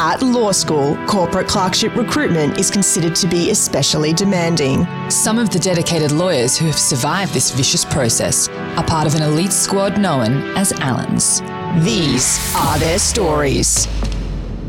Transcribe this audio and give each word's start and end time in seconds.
At 0.00 0.22
law 0.22 0.52
school, 0.52 0.96
corporate 1.08 1.48
clerkship 1.48 1.96
recruitment 1.96 2.56
is 2.56 2.70
considered 2.70 3.16
to 3.16 3.26
be 3.26 3.50
especially 3.50 4.12
demanding. 4.12 4.86
Some 5.10 5.40
of 5.40 5.50
the 5.50 5.58
dedicated 5.58 6.12
lawyers 6.12 6.56
who 6.56 6.66
have 6.66 6.78
survived 6.78 7.34
this 7.34 7.50
vicious 7.50 7.84
process 7.84 8.48
are 8.48 8.84
part 8.84 9.08
of 9.08 9.16
an 9.16 9.22
elite 9.22 9.52
squad 9.52 9.98
known 9.98 10.56
as 10.56 10.72
Allens. 10.74 11.40
These 11.84 12.54
are 12.54 12.78
their 12.78 13.00
stories. 13.00 13.88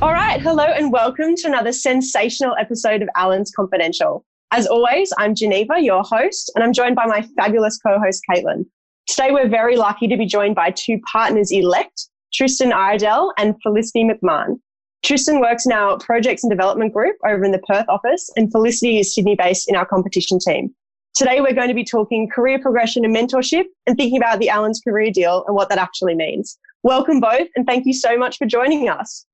All 0.02 0.14
right, 0.14 0.42
hello 0.42 0.64
and 0.64 0.92
welcome 0.92 1.36
to 1.36 1.48
another 1.48 1.74
sensational 1.74 2.56
episode 2.56 3.04
of 3.04 3.10
Allens 3.16 3.52
Confidential. 3.56 4.26
As 4.50 4.66
always, 4.66 5.14
I'm 5.20 5.36
Geneva, 5.36 5.80
your 5.80 6.02
host, 6.02 6.52
and 6.56 6.64
I'm 6.64 6.74
joined 6.74 6.96
by 6.96 7.06
my 7.06 7.22
fabulous 7.38 7.78
co 7.78 8.00
host, 8.00 8.24
Caitlin. 8.28 8.66
Today, 9.06 9.30
we're 9.30 9.48
very 9.48 9.78
lucky 9.78 10.08
to 10.08 10.18
be 10.18 10.26
joined 10.26 10.56
by 10.56 10.72
two 10.72 11.00
partners 11.02 11.52
elect, 11.52 12.08
Tristan 12.34 12.74
Iredell 12.74 13.32
and 13.38 13.54
Felicity 13.62 14.04
McMahon. 14.04 14.60
Tristan 15.04 15.40
works 15.40 15.66
in 15.66 15.72
our 15.72 15.98
projects 15.98 16.44
and 16.44 16.52
development 16.52 16.94
group 16.94 17.16
over 17.26 17.44
in 17.44 17.52
the 17.52 17.60
Perth 17.60 17.86
office, 17.88 18.30
and 18.36 18.52
Felicity 18.52 19.00
is 19.00 19.14
Sydney 19.16 19.36
based 19.36 19.70
in 19.70 19.76
our 19.76 19.86
competition 19.86 20.40
team. 20.40 20.74
Today, 21.16 21.42
we're 21.42 21.54
going 21.54 21.70
to 21.70 21.74
be 21.74 21.84
talking 21.84 22.30
career 22.30 22.60
progression 22.60 23.06
and 23.06 23.16
mentorship 23.16 23.64
and 23.88 23.98
thinking 23.98 24.18
about 24.18 24.40
the 24.40 24.50
Allens 24.50 24.82
career 24.84 25.12
deal 25.12 25.44
and 25.48 25.56
what 25.56 25.70
that 25.70 25.78
actually 25.78 26.16
means. 26.16 26.58
Welcome 26.84 27.20
both, 27.20 27.48
and 27.56 27.66
thank 27.66 27.86
you 27.86 27.94
so 27.94 28.18
much 28.18 28.38
for 28.38 28.46
joining 28.46 28.90
us. 28.90 29.26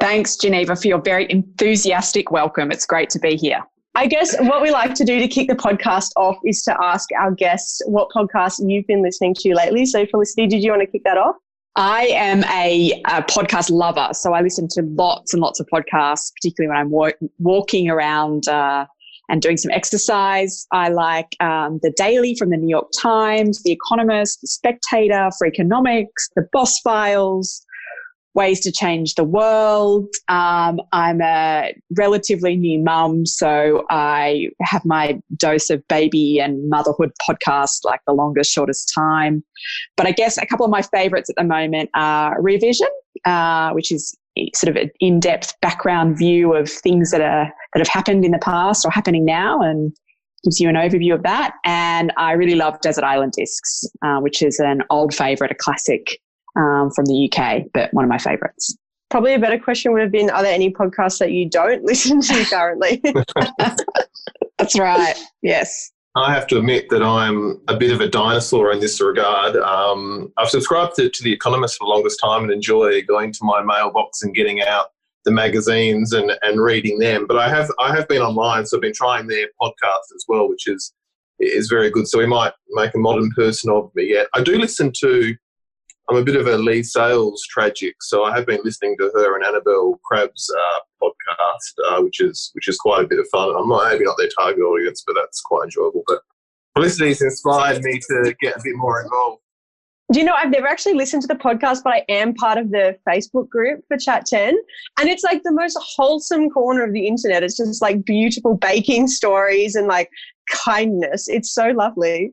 Thanks, 0.00 0.36
Geneva, 0.36 0.76
for 0.76 0.88
your 0.88 1.00
very 1.00 1.30
enthusiastic 1.30 2.30
welcome. 2.30 2.70
It's 2.70 2.86
great 2.86 3.10
to 3.10 3.18
be 3.18 3.36
here. 3.36 3.62
I 3.94 4.06
guess 4.06 4.36
what 4.40 4.60
we 4.60 4.70
like 4.70 4.94
to 4.94 5.04
do 5.04 5.18
to 5.18 5.26
kick 5.26 5.48
the 5.48 5.54
podcast 5.54 6.10
off 6.16 6.36
is 6.44 6.62
to 6.64 6.76
ask 6.82 7.08
our 7.18 7.30
guests 7.30 7.80
what 7.86 8.10
podcasts 8.10 8.60
you've 8.64 8.86
been 8.86 9.02
listening 9.02 9.34
to 9.40 9.54
lately. 9.54 9.86
So, 9.86 10.04
Felicity, 10.04 10.46
did 10.46 10.62
you 10.62 10.70
want 10.70 10.82
to 10.82 10.86
kick 10.86 11.02
that 11.04 11.16
off? 11.16 11.36
I 11.76 12.06
am 12.06 12.42
a, 12.44 13.02
a, 13.04 13.22
podcast 13.22 13.70
lover, 13.70 14.08
so 14.12 14.32
I 14.32 14.40
listen 14.40 14.66
to 14.68 14.82
lots 14.82 15.34
and 15.34 15.42
lots 15.42 15.60
of 15.60 15.66
podcasts, 15.66 16.32
particularly 16.34 16.70
when 16.70 16.78
I'm 16.78 16.90
wa- 16.90 17.28
walking 17.38 17.90
around 17.90 18.48
uh, 18.48 18.86
and 19.28 19.42
doing 19.42 19.58
some 19.58 19.70
exercise. 19.70 20.66
I 20.72 20.88
like 20.88 21.36
um, 21.40 21.78
the 21.82 21.92
Daily 21.94 22.34
from 22.34 22.48
the 22.48 22.56
New 22.56 22.70
York 22.70 22.88
Times, 22.98 23.62
The 23.62 23.72
Economist, 23.72 24.40
The 24.40 24.46
Spectator, 24.46 25.28
Freakonomics, 25.42 26.30
The 26.34 26.48
Boss 26.50 26.80
Files, 26.80 27.65
ways 28.36 28.60
to 28.60 28.70
change 28.70 29.14
the 29.14 29.24
world. 29.24 30.06
Um, 30.28 30.80
I'm 30.92 31.20
a 31.20 31.72
relatively 31.96 32.54
new 32.54 32.78
mum, 32.78 33.26
so 33.26 33.84
I 33.90 34.48
have 34.60 34.84
my 34.84 35.18
dose 35.36 35.70
of 35.70 35.82
baby 35.88 36.38
and 36.38 36.68
motherhood 36.68 37.10
podcast, 37.28 37.80
like 37.84 38.00
the 38.06 38.12
longest, 38.12 38.52
shortest 38.52 38.92
time. 38.94 39.42
But 39.96 40.06
I 40.06 40.12
guess 40.12 40.38
a 40.38 40.46
couple 40.46 40.64
of 40.64 40.70
my 40.70 40.82
favorites 40.82 41.28
at 41.30 41.36
the 41.36 41.44
moment 41.44 41.90
are 41.94 42.40
Revision, 42.40 42.88
uh, 43.24 43.72
which 43.72 43.90
is 43.90 44.16
sort 44.54 44.76
of 44.76 44.82
an 44.82 44.90
in-depth 45.00 45.54
background 45.62 46.18
view 46.18 46.54
of 46.54 46.70
things 46.70 47.10
that 47.10 47.22
are 47.22 47.50
that 47.72 47.80
have 47.80 47.88
happened 47.88 48.24
in 48.24 48.32
the 48.32 48.38
past 48.38 48.84
or 48.84 48.90
happening 48.90 49.24
now, 49.24 49.60
and 49.60 49.96
gives 50.44 50.60
you 50.60 50.68
an 50.68 50.76
overview 50.76 51.14
of 51.14 51.22
that. 51.22 51.54
And 51.64 52.12
I 52.18 52.32
really 52.32 52.54
love 52.54 52.80
Desert 52.82 53.02
Island 53.02 53.32
Discs, 53.32 53.84
uh, 54.04 54.18
which 54.20 54.42
is 54.42 54.60
an 54.60 54.82
old 54.90 55.14
favorite, 55.14 55.50
a 55.50 55.54
classic 55.54 56.20
um, 56.56 56.90
from 56.90 57.04
the 57.06 57.30
UK, 57.30 57.64
but 57.72 57.92
one 57.92 58.04
of 58.04 58.08
my 58.08 58.18
favorites. 58.18 58.76
Probably 59.10 59.34
a 59.34 59.38
better 59.38 59.58
question 59.58 59.92
would 59.92 60.02
have 60.02 60.10
been 60.10 60.30
Are 60.30 60.42
there 60.42 60.54
any 60.54 60.72
podcasts 60.72 61.18
that 61.18 61.32
you 61.32 61.48
don't 61.48 61.84
listen 61.84 62.20
to 62.20 62.44
currently? 62.46 63.02
That's 64.58 64.78
right. 64.78 65.14
Yes. 65.42 65.92
I 66.16 66.32
have 66.32 66.46
to 66.46 66.58
admit 66.58 66.88
that 66.88 67.02
I'm 67.02 67.60
a 67.68 67.76
bit 67.76 67.92
of 67.92 68.00
a 68.00 68.08
dinosaur 68.08 68.72
in 68.72 68.80
this 68.80 69.02
regard. 69.02 69.54
Um, 69.56 70.32
I've 70.38 70.48
subscribed 70.48 70.96
to, 70.96 71.10
to, 71.10 71.22
The 71.22 71.32
Economist 71.32 71.76
for 71.76 71.84
the 71.84 71.90
longest 71.90 72.18
time 72.18 72.42
and 72.42 72.50
enjoy 72.50 73.02
going 73.02 73.32
to 73.32 73.38
my 73.42 73.62
mailbox 73.62 74.22
and 74.22 74.34
getting 74.34 74.62
out 74.62 74.86
the 75.26 75.30
magazines 75.30 76.14
and, 76.14 76.32
and 76.40 76.58
reading 76.58 76.98
them. 76.98 77.26
But 77.26 77.36
I 77.36 77.50
have 77.50 77.70
I 77.78 77.94
have 77.94 78.08
been 78.08 78.22
online, 78.22 78.64
so 78.64 78.78
I've 78.78 78.80
been 78.80 78.94
trying 78.94 79.26
their 79.26 79.48
podcast 79.60 80.14
as 80.14 80.24
well, 80.26 80.48
which 80.48 80.66
is 80.66 80.94
is 81.38 81.68
very 81.68 81.90
good. 81.90 82.08
So 82.08 82.18
we 82.18 82.26
might 82.26 82.54
make 82.70 82.94
a 82.94 82.98
modern 82.98 83.30
person 83.32 83.70
of 83.70 83.90
me 83.94 84.08
yet. 84.10 84.28
I 84.34 84.42
do 84.42 84.56
listen 84.56 84.92
to 85.00 85.36
I'm 86.08 86.16
a 86.16 86.24
bit 86.24 86.36
of 86.36 86.46
a 86.46 86.56
Leigh 86.56 86.84
Sales 86.84 87.42
tragic, 87.50 87.96
so 88.00 88.24
I 88.24 88.36
have 88.36 88.46
been 88.46 88.60
listening 88.64 88.96
to 88.98 89.10
her 89.14 89.36
and 89.36 89.44
Annabel 89.44 90.00
Crabb's 90.04 90.48
uh, 90.56 90.80
podcast, 91.02 91.90
uh, 91.90 92.02
which 92.02 92.20
is 92.20 92.50
which 92.54 92.68
is 92.68 92.78
quite 92.78 93.04
a 93.04 93.08
bit 93.08 93.18
of 93.18 93.26
fun. 93.32 93.54
I'm 93.56 93.68
not 93.68 93.90
maybe 93.90 94.04
not 94.04 94.16
their 94.16 94.28
target 94.38 94.62
audience, 94.62 95.02
but 95.06 95.14
that's 95.14 95.40
quite 95.40 95.64
enjoyable. 95.64 96.04
But 96.06 96.20
Felicity's 96.74 97.22
inspired 97.22 97.82
me 97.82 97.98
to 98.08 98.34
get 98.40 98.56
a 98.56 98.60
bit 98.62 98.76
more 98.76 99.02
involved. 99.02 99.42
Do 100.12 100.20
you 100.20 100.24
know, 100.24 100.34
I've 100.34 100.50
never 100.50 100.68
actually 100.68 100.94
listened 100.94 101.22
to 101.22 101.28
the 101.28 101.34
podcast, 101.34 101.82
but 101.82 101.92
I 101.92 102.04
am 102.08 102.32
part 102.34 102.58
of 102.58 102.70
the 102.70 102.96
Facebook 103.08 103.48
group 103.48 103.82
for 103.88 103.96
Chat 103.96 104.24
10. 104.26 104.56
And 105.00 105.08
it's 105.08 105.24
like 105.24 105.42
the 105.42 105.50
most 105.50 105.76
wholesome 105.80 106.48
corner 106.50 106.84
of 106.84 106.92
the 106.92 107.08
internet. 107.08 107.42
It's 107.42 107.56
just 107.56 107.82
like 107.82 108.04
beautiful 108.04 108.56
baking 108.56 109.08
stories 109.08 109.74
and 109.74 109.88
like 109.88 110.08
kindness. 110.64 111.26
It's 111.28 111.52
so 111.52 111.70
lovely. 111.70 112.32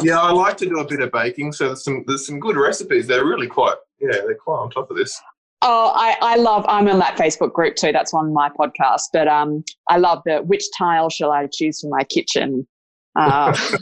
Yeah, 0.00 0.20
I 0.20 0.32
like 0.32 0.56
to 0.58 0.66
do 0.66 0.78
a 0.78 0.86
bit 0.86 1.00
of 1.00 1.12
baking, 1.12 1.52
so 1.52 1.66
there's 1.66 1.84
some 1.84 2.04
there's 2.06 2.26
some 2.26 2.40
good 2.40 2.56
recipes. 2.56 3.06
They're 3.06 3.26
really 3.26 3.46
quite 3.46 3.76
yeah, 4.00 4.12
they're 4.12 4.34
quite 4.34 4.56
on 4.56 4.70
top 4.70 4.90
of 4.90 4.96
this. 4.96 5.20
Oh, 5.60 5.92
I, 5.94 6.16
I 6.20 6.36
love 6.36 6.64
I'm 6.66 6.88
in 6.88 6.98
that 6.98 7.16
Facebook 7.16 7.52
group 7.52 7.76
too. 7.76 7.92
That's 7.92 8.14
on 8.14 8.32
my 8.32 8.48
podcast. 8.48 9.02
But 9.12 9.28
um 9.28 9.64
I 9.88 9.98
love 9.98 10.22
the 10.24 10.38
which 10.38 10.64
tile 10.76 11.10
shall 11.10 11.30
I 11.30 11.46
choose 11.52 11.80
for 11.80 11.88
my 11.88 12.04
kitchen? 12.04 12.66
Uh, 13.16 13.56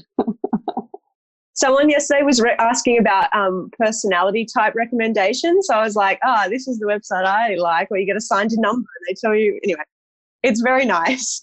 Someone 1.54 1.90
yesterday 1.90 2.22
was 2.22 2.40
re- 2.40 2.56
asking 2.58 2.98
about 2.98 3.28
um, 3.34 3.70
personality 3.78 4.46
type 4.46 4.74
recommendations. 4.74 5.66
So 5.66 5.74
I 5.74 5.84
was 5.84 5.94
like, 5.94 6.18
ah, 6.24 6.44
oh, 6.46 6.48
this 6.48 6.66
is 6.66 6.78
the 6.78 6.86
website 6.86 7.26
I 7.26 7.54
like, 7.56 7.90
where 7.90 8.00
you 8.00 8.06
get 8.06 8.16
assigned 8.16 8.52
a 8.52 8.60
number 8.60 8.78
and 8.78 9.06
they 9.06 9.14
tell 9.20 9.34
you 9.34 9.60
anyway. 9.62 9.82
It's 10.42 10.62
very 10.62 10.86
nice. 10.86 11.42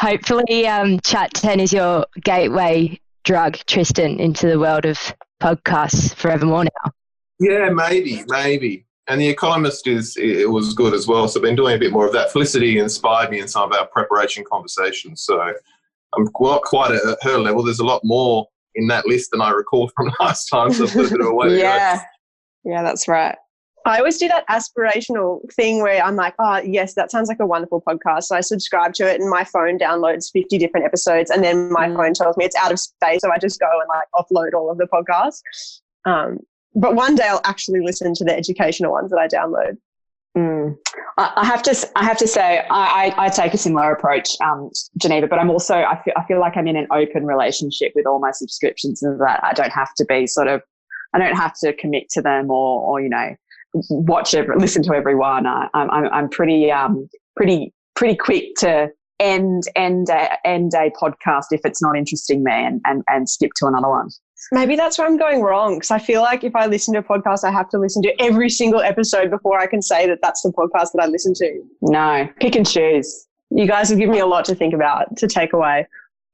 Hopefully, 0.00 0.66
um, 0.66 1.00
Chat 1.00 1.32
10 1.32 1.60
is 1.60 1.72
your 1.72 2.04
gateway 2.22 3.00
drug 3.28 3.58
Tristan 3.66 4.18
into 4.18 4.46
the 4.46 4.58
world 4.58 4.86
of 4.86 4.98
podcasts 5.38 6.14
forevermore 6.14 6.64
now? 6.64 6.90
Yeah, 7.38 7.68
maybe, 7.68 8.24
maybe. 8.26 8.86
And 9.06 9.20
The 9.20 9.28
Economist 9.28 9.86
is 9.86 10.16
it 10.16 10.48
was 10.50 10.72
good 10.72 10.94
as 10.94 11.06
well. 11.06 11.28
So 11.28 11.38
I've 11.38 11.44
been 11.44 11.54
doing 11.54 11.76
a 11.76 11.78
bit 11.78 11.92
more 11.92 12.06
of 12.06 12.14
that. 12.14 12.32
Felicity 12.32 12.78
inspired 12.78 13.30
me 13.30 13.40
in 13.40 13.46
some 13.46 13.70
of 13.70 13.78
our 13.78 13.86
preparation 13.88 14.44
conversations. 14.50 15.22
So 15.22 15.42
I'm 15.42 16.26
quite, 16.28 16.62
quite 16.62 16.92
at 16.92 17.18
her 17.20 17.38
level. 17.38 17.62
There's 17.62 17.80
a 17.80 17.84
lot 17.84 18.00
more 18.02 18.46
in 18.76 18.86
that 18.86 19.06
list 19.06 19.30
than 19.30 19.42
I 19.42 19.50
recall 19.50 19.90
from 19.94 20.10
last 20.20 20.46
time. 20.48 20.72
So 20.72 20.84
a 20.84 20.86
bit 20.86 21.20
of 21.20 21.26
a 21.26 21.34
way 21.34 21.58
yeah. 21.58 22.00
Yeah, 22.64 22.82
that's 22.82 23.08
right. 23.08 23.36
I 23.84 23.98
always 23.98 24.18
do 24.18 24.28
that 24.28 24.46
aspirational 24.48 25.40
thing 25.52 25.82
where 25.82 26.02
I'm 26.02 26.16
like, 26.16 26.34
oh, 26.38 26.58
yes, 26.58 26.94
that 26.94 27.10
sounds 27.10 27.28
like 27.28 27.40
a 27.40 27.46
wonderful 27.46 27.82
podcast. 27.82 28.24
So 28.24 28.36
I 28.36 28.40
subscribe 28.40 28.92
to 28.94 29.08
it 29.08 29.20
and 29.20 29.30
my 29.30 29.44
phone 29.44 29.78
downloads 29.78 30.30
50 30.30 30.58
different 30.58 30.84
episodes 30.84 31.30
and 31.30 31.42
then 31.42 31.72
my 31.72 31.88
mm. 31.88 31.96
phone 31.96 32.12
tells 32.12 32.36
me 32.36 32.44
it's 32.44 32.56
out 32.56 32.72
of 32.72 32.78
space. 32.78 33.20
So 33.22 33.30
I 33.30 33.38
just 33.38 33.58
go 33.60 33.66
and 33.66 33.88
like 33.88 34.08
offload 34.14 34.52
all 34.54 34.70
of 34.70 34.78
the 34.78 34.86
podcasts. 34.86 35.80
Um, 36.04 36.40
but 36.74 36.94
one 36.94 37.14
day 37.14 37.24
I'll 37.28 37.40
actually 37.44 37.80
listen 37.80 38.12
to 38.14 38.24
the 38.24 38.36
educational 38.36 38.92
ones 38.92 39.10
that 39.10 39.18
I 39.18 39.26
download. 39.26 39.78
Mm. 40.36 40.76
I 41.18 41.44
have 41.44 41.62
to. 41.64 41.90
I 41.96 42.04
have 42.04 42.16
to 42.18 42.28
say, 42.28 42.64
I, 42.70 43.12
I, 43.18 43.24
I 43.24 43.28
take 43.28 43.52
a 43.52 43.58
similar 43.58 43.90
approach, 43.90 44.28
um, 44.40 44.70
Geneva. 44.96 45.26
But 45.26 45.40
I'm 45.40 45.50
also. 45.50 45.74
I 45.74 46.00
feel. 46.04 46.14
I 46.16 46.24
feel 46.26 46.38
like 46.38 46.56
I'm 46.56 46.68
in 46.68 46.76
an 46.76 46.86
open 46.92 47.26
relationship 47.26 47.92
with 47.96 48.06
all 48.06 48.20
my 48.20 48.30
subscriptions, 48.30 49.02
and 49.02 49.20
that 49.20 49.42
I 49.42 49.52
don't 49.52 49.72
have 49.72 49.92
to 49.94 50.04
be 50.04 50.28
sort 50.28 50.46
of. 50.46 50.62
I 51.12 51.18
don't 51.18 51.34
have 51.34 51.54
to 51.64 51.72
commit 51.72 52.08
to 52.10 52.22
them, 52.22 52.52
or, 52.52 52.82
or 52.82 53.00
you 53.00 53.08
know, 53.08 53.34
watch 53.90 54.34
every, 54.34 54.56
listen 54.56 54.82
to 54.84 54.94
everyone. 54.94 55.46
I, 55.46 55.68
am 55.74 55.90
I'm, 55.90 56.04
I'm 56.12 56.28
pretty, 56.28 56.70
um, 56.70 57.08
pretty, 57.36 57.72
pretty 57.94 58.16
quick 58.16 58.54
to 58.58 58.90
end, 59.20 59.64
end, 59.76 60.08
a, 60.10 60.46
end 60.46 60.72
a 60.74 60.90
podcast 60.90 61.46
if 61.50 61.60
it's 61.64 61.82
not 61.82 61.96
interesting 61.96 62.44
me 62.44 62.52
and, 62.52 62.80
and, 62.84 63.02
and 63.08 63.28
skip 63.28 63.50
to 63.56 63.66
another 63.66 63.88
one. 63.88 64.08
Maybe 64.52 64.76
that's 64.76 64.98
where 64.98 65.06
I'm 65.06 65.18
going 65.18 65.42
wrong 65.42 65.74
because 65.74 65.90
I 65.90 65.98
feel 65.98 66.22
like 66.22 66.44
if 66.44 66.54
I 66.54 66.66
listen 66.66 66.94
to 66.94 67.00
a 67.00 67.02
podcast, 67.02 67.44
I 67.44 67.50
have 67.50 67.68
to 67.70 67.78
listen 67.78 68.02
to 68.02 68.22
every 68.22 68.48
single 68.48 68.80
episode 68.80 69.30
before 69.30 69.58
I 69.58 69.66
can 69.66 69.82
say 69.82 70.06
that 70.06 70.20
that's 70.22 70.42
the 70.42 70.52
podcast 70.52 70.92
that 70.94 71.02
I 71.02 71.06
listen 71.06 71.34
to. 71.34 71.62
No, 71.82 72.28
pick 72.40 72.54
and 72.54 72.66
choose. 72.66 73.26
You 73.50 73.66
guys 73.66 73.90
have 73.90 73.98
given 73.98 74.12
me 74.12 74.20
a 74.20 74.26
lot 74.26 74.44
to 74.46 74.54
think 74.54 74.74
about, 74.74 75.16
to 75.16 75.26
take 75.26 75.52
away 75.52 75.86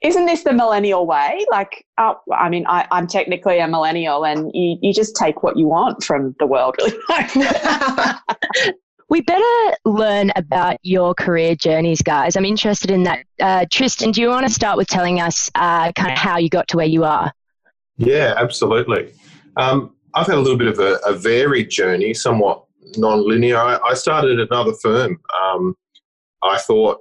isn't 0.05 0.27
this 0.27 0.45
the 0.45 0.53
millennial 0.53 1.07
way? 1.07 1.45
Like, 1.51 1.87
uh, 1.97 2.15
I 2.33 2.51
mean, 2.51 2.67
I, 2.69 2.87
am 2.91 3.07
technically 3.07 3.59
a 3.59 3.67
millennial, 3.67 4.27
and 4.27 4.51
you, 4.53 4.77
you 4.83 4.93
just 4.93 5.17
take 5.17 5.43
what 5.43 5.57
you 5.57 5.67
want 5.67 6.05
from 6.05 6.37
the 6.39 6.47
world, 6.47 6.77
really. 6.79 6.95
we 9.09 9.23
better 9.23 9.77
learn 9.87 10.31
about 10.37 10.77
your 10.83 11.15
career 11.15 11.55
journeys, 11.57 12.03
guys. 12.03 12.37
I'm 12.37 12.45
interested 12.45 12.91
in 12.91 13.05
that. 13.05 13.25
Uh, 13.41 13.65
Tristan, 13.73 14.13
do 14.13 14.21
you 14.21 14.29
want 14.29 14.47
to 14.47 14.53
start 14.53 14.77
with 14.77 14.89
telling 14.89 15.21
us 15.21 15.51
uh, 15.55 15.91
kind 15.93 16.13
of 16.13 16.19
how 16.19 16.37
you 16.37 16.51
got 16.51 16.69
to 16.69 16.77
where 16.77 16.87
you 16.87 17.05
are? 17.05 17.33
Yeah, 17.97 18.35
absolutely. 18.37 19.11
Um, 19.57 19.97
I've 20.13 20.27
had 20.27 20.37
a 20.37 20.41
little 20.41 20.59
bit 20.59 20.69
of 20.69 20.81
a, 20.81 20.99
a 21.07 21.15
varied 21.15 21.71
journey, 21.71 22.13
somewhat 22.13 22.63
non-linear. 22.99 23.57
I, 23.57 23.79
I 23.79 23.95
started 23.95 24.39
another 24.39 24.75
firm. 24.83 25.19
Um, 25.43 25.75
I 26.43 26.59
thought 26.59 26.99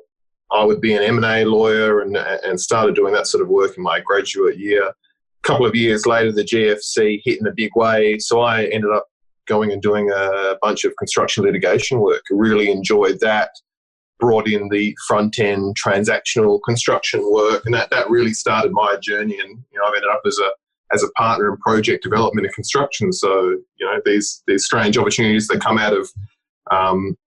I 0.53 0.63
would 0.63 0.79
be 0.79 0.93
an 0.93 1.03
M&A 1.03 1.45
lawyer 1.45 2.01
and, 2.01 2.15
and 2.15 2.59
started 2.59 2.95
doing 2.95 3.13
that 3.13 3.27
sort 3.27 3.41
of 3.41 3.49
work 3.49 3.75
in 3.75 3.83
my 3.83 3.99
graduate 3.99 4.59
year. 4.59 4.85
A 4.87 4.93
couple 5.41 5.65
of 5.65 5.75
years 5.75 6.05
later, 6.05 6.31
the 6.31 6.43
GFC 6.43 7.21
hit 7.25 7.39
in 7.39 7.47
a 7.47 7.53
big 7.53 7.71
way, 7.75 8.19
so 8.19 8.41
I 8.41 8.65
ended 8.65 8.91
up 8.91 9.07
going 9.47 9.71
and 9.71 9.81
doing 9.81 10.09
a 10.11 10.55
bunch 10.61 10.83
of 10.83 10.95
construction 10.97 11.43
litigation 11.43 11.99
work. 11.99 12.21
Really 12.29 12.71
enjoyed 12.71 13.19
that. 13.21 13.49
Brought 14.19 14.47
in 14.47 14.69
the 14.69 14.95
front 15.07 15.39
end 15.39 15.75
transactional 15.83 16.59
construction 16.65 17.29
work, 17.29 17.63
and 17.65 17.73
that, 17.73 17.89
that 17.89 18.09
really 18.09 18.33
started 18.33 18.71
my 18.71 18.95
journey. 19.01 19.39
And 19.39 19.49
you 19.71 19.79
know, 19.79 19.85
I've 19.85 19.95
ended 19.95 20.11
up 20.11 20.21
as 20.25 20.37
a 20.37 20.51
as 20.93 21.03
a 21.03 21.11
partner 21.17 21.49
in 21.51 21.57
project 21.57 22.03
development 22.03 22.45
and 22.45 22.55
construction. 22.55 23.11
So 23.11 23.57
you 23.77 23.85
know, 23.85 23.99
these 24.05 24.43
these 24.47 24.63
strange 24.63 24.97
opportunities 24.97 25.47
that 25.47 25.59
come 25.59 25.77
out 25.77 25.93
of 25.93 26.09
um, 26.71 27.17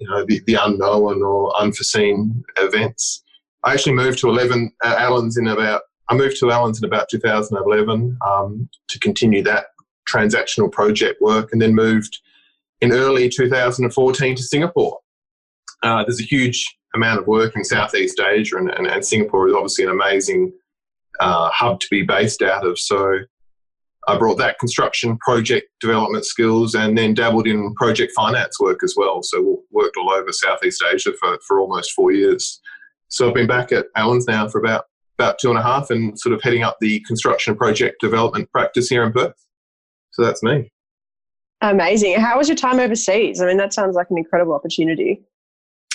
you 0.00 0.08
know 0.08 0.24
the, 0.26 0.40
the 0.46 0.54
unknown 0.54 1.22
or 1.22 1.56
unforeseen 1.60 2.42
events. 2.58 3.22
I 3.62 3.74
actually 3.74 3.92
moved 3.92 4.18
to 4.20 4.28
11 4.28 4.72
uh, 4.82 4.96
Allens 4.98 5.36
in 5.36 5.46
about 5.46 5.82
I 6.08 6.14
moved 6.14 6.38
to 6.40 6.50
Allens 6.50 6.82
in 6.82 6.86
about 6.86 7.08
2011 7.08 8.18
um, 8.26 8.68
to 8.88 8.98
continue 8.98 9.42
that 9.44 9.66
transactional 10.08 10.72
project 10.72 11.20
work, 11.20 11.50
and 11.52 11.62
then 11.62 11.74
moved 11.74 12.18
in 12.80 12.92
early 12.92 13.28
2014 13.28 14.36
to 14.36 14.42
Singapore. 14.42 14.98
Uh, 15.82 16.02
there's 16.02 16.20
a 16.20 16.24
huge 16.24 16.64
amount 16.94 17.20
of 17.20 17.26
work 17.26 17.54
in 17.54 17.64
Southeast 17.64 18.20
Asia, 18.20 18.56
and, 18.56 18.70
and, 18.70 18.86
and 18.86 19.04
Singapore 19.04 19.48
is 19.48 19.54
obviously 19.54 19.84
an 19.84 19.90
amazing 19.90 20.52
uh, 21.20 21.50
hub 21.50 21.78
to 21.80 21.86
be 21.90 22.02
based 22.02 22.42
out 22.42 22.66
of. 22.66 22.78
So 22.78 23.18
I 24.10 24.18
brought 24.18 24.38
that 24.38 24.58
construction 24.58 25.16
project 25.18 25.68
development 25.80 26.24
skills 26.24 26.74
and 26.74 26.96
then 26.98 27.14
dabbled 27.14 27.46
in 27.46 27.72
project 27.74 28.12
finance 28.14 28.58
work 28.58 28.82
as 28.82 28.94
well. 28.96 29.22
So 29.22 29.62
worked 29.70 29.96
all 29.96 30.10
over 30.10 30.32
Southeast 30.32 30.82
Asia 30.92 31.12
for, 31.18 31.38
for 31.46 31.60
almost 31.60 31.92
four 31.92 32.12
years. 32.12 32.60
So 33.08 33.28
I've 33.28 33.34
been 33.34 33.46
back 33.46 33.72
at 33.72 33.86
Allens 33.96 34.26
now 34.26 34.48
for 34.48 34.58
about 34.58 34.84
about 35.18 35.38
two 35.38 35.50
and 35.50 35.58
a 35.58 35.62
half 35.62 35.90
and 35.90 36.18
sort 36.18 36.34
of 36.34 36.42
heading 36.42 36.62
up 36.62 36.78
the 36.80 37.00
construction 37.00 37.54
project 37.54 38.00
development 38.00 38.50
practice 38.52 38.88
here 38.88 39.04
in 39.04 39.12
Perth. 39.12 39.34
So 40.12 40.24
that's 40.24 40.42
me. 40.42 40.72
Amazing. 41.60 42.18
How 42.18 42.38
was 42.38 42.48
your 42.48 42.56
time 42.56 42.80
overseas? 42.80 43.42
I 43.42 43.46
mean, 43.46 43.58
that 43.58 43.74
sounds 43.74 43.94
like 43.94 44.06
an 44.10 44.16
incredible 44.16 44.54
opportunity. 44.54 45.22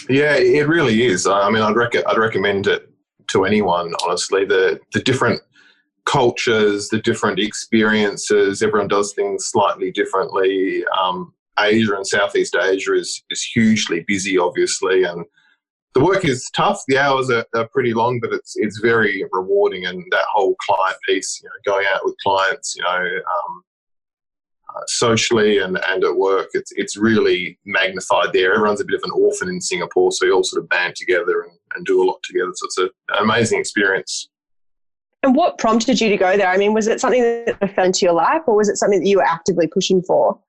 Yeah, 0.07 0.35
it 0.35 0.67
really 0.67 1.05
is. 1.05 1.25
I 1.25 1.49
mean, 1.49 1.63
I'd, 1.63 1.75
rec- 1.75 2.07
I'd 2.07 2.17
recommend 2.17 2.67
it 2.67 2.87
to 3.29 3.45
anyone, 3.45 3.93
honestly. 4.03 4.45
The, 4.45 4.79
the 4.93 4.99
different 4.99 5.41
cultures, 6.05 6.89
the 6.89 6.99
different 6.99 7.39
experiences, 7.39 8.61
everyone 8.61 8.87
does 8.87 9.13
things 9.13 9.47
slightly 9.47 9.91
differently. 9.91 10.83
Um, 10.99 11.33
Asia 11.59 11.95
and 11.95 12.05
Southeast 12.05 12.55
Asia 12.55 12.93
is, 12.93 13.23
is 13.29 13.43
hugely 13.43 14.03
busy, 14.07 14.37
obviously, 14.37 15.03
and 15.03 15.25
the 15.93 16.03
work 16.03 16.25
is 16.25 16.49
tough. 16.53 16.81
The 16.87 16.97
hours 16.97 17.29
are, 17.31 17.45
are, 17.55 17.69
pretty 17.69 17.93
long, 17.93 18.19
but 18.19 18.33
it's 18.33 18.53
it's 18.57 18.79
very 18.79 19.23
rewarding. 19.31 19.85
And 19.85 20.03
that 20.11 20.25
whole 20.31 20.55
client 20.67 20.97
piece, 21.07 21.41
you 21.41 21.47
know, 21.47 21.73
going 21.73 21.87
out 21.93 22.01
with 22.03 22.15
clients, 22.21 22.75
you 22.75 22.83
know, 22.83 22.99
um, 22.99 23.63
uh, 24.75 24.81
socially 24.87 25.59
and, 25.59 25.79
and 25.87 26.03
at 26.03 26.15
work, 26.15 26.49
it's 26.53 26.73
it's 26.75 26.97
really 26.97 27.57
magnified 27.65 28.33
there. 28.33 28.53
Everyone's 28.53 28.81
a 28.81 28.85
bit 28.85 28.97
of 28.97 29.03
an 29.05 29.11
orphan 29.15 29.47
in 29.47 29.61
Singapore, 29.61 30.11
so 30.11 30.25
you 30.25 30.33
all 30.33 30.43
sort 30.43 30.61
of 30.61 30.69
band 30.69 30.95
together 30.97 31.43
and, 31.43 31.53
and 31.75 31.85
do 31.85 32.03
a 32.03 32.05
lot 32.05 32.21
together. 32.23 32.51
So 32.55 32.65
it's 32.65 32.77
a, 32.77 33.15
an 33.15 33.23
amazing 33.23 33.59
experience. 33.59 34.29
And 35.25 35.35
what 35.35 35.57
prompted 35.57 35.99
you 35.99 36.09
to 36.09 36.17
go 36.17 36.37
there? 36.37 36.47
I 36.47 36.55
mean, 36.55 36.71
was 36.71 36.85
it 36.85 37.01
something 37.01 37.23
that 37.23 37.73
fell 37.73 37.85
into 37.85 38.05
your 38.05 38.13
life, 38.13 38.43
or 38.45 38.55
was 38.55 38.69
it 38.69 38.77
something 38.77 38.99
that 38.99 39.07
you 39.07 39.17
were 39.17 39.23
actively 39.23 39.65
pushing 39.65 40.03
for? 40.03 40.39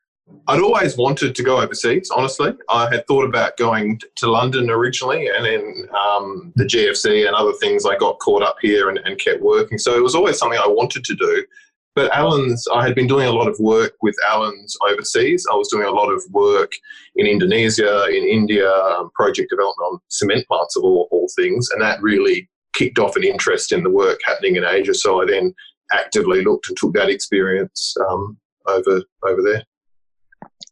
I'd 0.49 0.61
always 0.61 0.99
wanted 0.99 1.35
to 1.35 1.43
go 1.43 1.63
overseas, 1.63 2.11
honestly. 2.15 2.53
I 2.69 2.91
had 2.91 3.07
thought 3.07 3.25
about 3.25 3.57
going 3.57 3.99
to 4.17 4.31
London 4.31 4.69
originally, 4.69 5.29
and 5.29 5.47
then 5.47 5.89
um, 5.99 6.53
the 6.57 6.65
GFC 6.65 7.27
and 7.27 7.35
other 7.35 7.55
things, 7.55 7.87
I 7.87 7.97
got 7.97 8.19
caught 8.19 8.43
up 8.43 8.57
here 8.61 8.91
and, 8.91 8.99
and, 8.99 9.19
kept 9.19 9.41
working. 9.41 9.79
So 9.79 9.97
it 9.97 10.03
was 10.03 10.15
always 10.15 10.39
something 10.39 10.59
I 10.59 10.69
wanted 10.69 11.05
to 11.05 11.15
do. 11.15 11.47
But 11.95 12.15
Allens, 12.15 12.69
I 12.71 12.85
had 12.85 12.95
been 12.95 13.07
doing 13.07 13.29
a 13.29 13.33
lot 13.33 13.49
of 13.49 13.59
work 13.59 13.95
with 14.03 14.15
Allens 14.29 14.77
overseas. 14.91 15.47
I 15.51 15.55
was 15.55 15.69
doing 15.69 15.87
a 15.87 15.91
lot 15.91 16.11
of 16.11 16.23
work 16.33 16.73
in 17.15 17.27
Indonesia, 17.27 18.05
in 18.11 18.25
India, 18.25 18.71
um, 18.71 19.09
project 19.15 19.49
development 19.49 19.93
on 19.93 19.99
cement 20.09 20.47
plants 20.47 20.77
of 20.77 20.85
all, 20.85 21.09
all 21.11 21.29
things. 21.35 21.71
And 21.71 21.81
that 21.81 22.03
really 22.03 22.51
kicked 22.77 22.99
off 22.99 23.17
an 23.17 23.25
interest 23.25 23.73
in 23.73 23.83
the 23.83 23.91
work 23.91 24.21
happening 24.25 24.57
in 24.57 24.65
Asia. 24.65 24.95
So 24.95 25.23
I 25.23 25.27
then 25.27 25.55
actively 25.93 26.43
looked 26.45 26.69
and 26.69 26.77
took 26.77 26.95
that 26.95 27.09
experience 27.09 27.95
um, 28.09 28.37
over 28.67 29.03
over 29.25 29.43
there. 29.43 29.65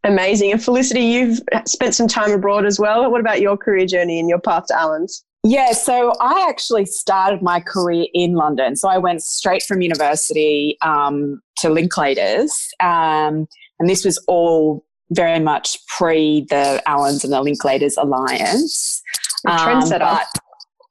Amazing. 0.04 0.52
And 0.52 0.62
Felicity, 0.62 1.00
you've 1.00 1.40
spent 1.66 1.94
some 1.94 2.08
time 2.08 2.30
abroad 2.30 2.66
as 2.66 2.78
well. 2.78 3.10
What 3.10 3.20
about 3.20 3.40
your 3.40 3.56
career 3.56 3.86
journey 3.86 4.20
and 4.20 4.28
your 4.28 4.38
path 4.38 4.66
to 4.66 4.78
Allens? 4.78 5.24
Yeah, 5.46 5.72
so 5.72 6.12
I 6.20 6.46
actually 6.48 6.86
started 6.86 7.42
my 7.42 7.60
career 7.60 8.06
in 8.14 8.34
London. 8.34 8.76
So 8.76 8.88
I 8.88 8.98
went 8.98 9.22
straight 9.22 9.62
from 9.62 9.82
university 9.82 10.78
um, 10.82 11.40
to 11.58 11.68
Linklaters. 11.68 12.50
Um, 12.80 13.46
and 13.78 13.88
this 13.88 14.04
was 14.04 14.22
all 14.26 14.84
very 15.10 15.40
much 15.40 15.78
pre 15.96 16.46
the 16.48 16.82
Allens 16.86 17.24
and 17.24 17.32
the 17.32 17.42
Linklaters 17.42 17.94
alliance. 17.98 19.02
Um, 19.46 19.58
trendsetter. 19.58 20.00
Y- 20.00 20.24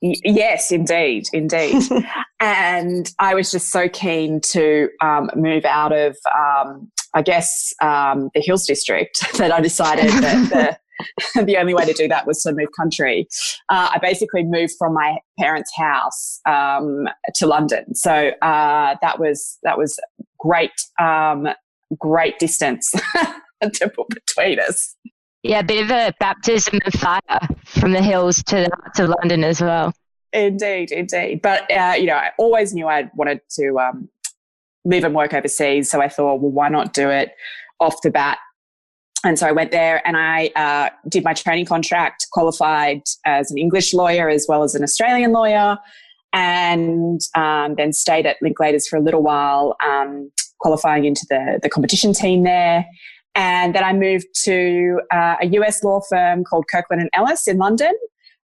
yes, 0.03 0.71
indeed, 0.71 1.27
indeed. 1.33 1.81
and 2.39 3.11
I 3.19 3.33
was 3.33 3.51
just 3.51 3.69
so 3.69 3.88
keen 3.88 4.41
to 4.41 4.89
um, 5.01 5.29
move 5.35 5.65
out 5.65 5.94
of, 5.94 6.17
um, 6.35 6.91
I 7.13 7.21
guess, 7.21 7.73
um, 7.81 8.29
the 8.33 8.41
Hills 8.41 8.65
District 8.65 9.25
that 9.38 9.51
I 9.51 9.61
decided 9.61 10.11
that 10.11 10.79
the, 11.35 11.44
the 11.45 11.57
only 11.57 11.73
way 11.73 11.85
to 11.85 11.94
do 11.94 12.07
that 12.09 12.27
was 12.27 12.41
to 12.44 12.53
move 12.53 12.67
country. 12.77 13.27
Uh, 13.69 13.91
I 13.94 14.00
basically 14.00 14.44
moved 14.44 14.73
from 14.77 14.94
my 14.94 15.17
parents' 15.39 15.71
house 15.75 16.41
um, 16.45 17.07
to 17.35 17.47
London, 17.47 17.95
so 17.95 18.31
uh, 18.41 18.95
that 19.01 19.19
was 19.19 19.57
that 19.63 19.77
was 19.77 20.00
great, 20.38 20.71
um, 21.00 21.47
great 21.97 22.39
distance 22.39 22.91
to 23.61 23.89
put 23.89 24.09
between 24.09 24.59
us. 24.59 24.95
Yeah, 25.43 25.59
a 25.59 25.63
bit 25.63 25.83
of 25.83 25.91
a 25.91 26.13
baptism 26.19 26.79
of 26.85 26.93
fire 26.93 27.19
from 27.65 27.91
the 27.91 28.01
hills 28.01 28.41
to 28.43 28.55
the 28.55 28.69
hearts 28.75 28.99
of 28.99 29.09
London 29.09 29.43
as 29.43 29.61
well. 29.61 29.93
Indeed, 30.31 30.91
indeed. 30.91 31.41
But, 31.41 31.69
uh, 31.69 31.95
you 31.97 32.05
know, 32.05 32.15
I 32.15 32.31
always 32.39 32.73
knew 32.73 32.87
I 32.87 33.11
wanted 33.13 33.41
to 33.57 33.77
um, 33.77 34.09
live 34.85 35.03
and 35.03 35.13
work 35.13 35.33
overseas. 35.33 35.91
So 35.91 36.01
I 36.01 36.07
thought, 36.07 36.37
well, 36.37 36.51
why 36.51 36.69
not 36.69 36.93
do 36.93 37.09
it 37.09 37.33
off 37.81 38.01
the 38.01 38.09
bat? 38.09 38.39
And 39.25 39.37
so 39.37 39.45
I 39.47 39.51
went 39.51 39.71
there 39.71 40.05
and 40.07 40.17
I 40.17 40.47
uh, 40.55 40.89
did 41.09 41.23
my 41.23 41.33
training 41.33 41.65
contract, 41.65 42.27
qualified 42.31 43.01
as 43.25 43.51
an 43.51 43.57
English 43.57 43.93
lawyer 43.93 44.29
as 44.29 44.45
well 44.49 44.63
as 44.63 44.75
an 44.75 44.83
Australian 44.83 45.31
lawyer, 45.33 45.77
and 46.33 47.21
um, 47.35 47.75
then 47.75 47.93
stayed 47.93 48.25
at 48.25 48.37
Linklaters 48.43 48.87
for 48.87 48.97
a 48.97 49.01
little 49.01 49.21
while, 49.21 49.75
um, 49.85 50.31
qualifying 50.59 51.05
into 51.05 51.25
the, 51.29 51.59
the 51.61 51.69
competition 51.69 52.13
team 52.13 52.43
there. 52.43 52.85
And 53.35 53.74
then 53.74 53.83
I 53.83 53.94
moved 53.94 54.27
to 54.44 55.01
uh, 55.12 55.35
a 55.41 55.47
US 55.47 55.83
law 55.83 56.01
firm 56.01 56.44
called 56.44 56.65
Kirkland 56.69 57.01
and 57.01 57.09
Ellis 57.13 57.47
in 57.47 57.57
London. 57.57 57.94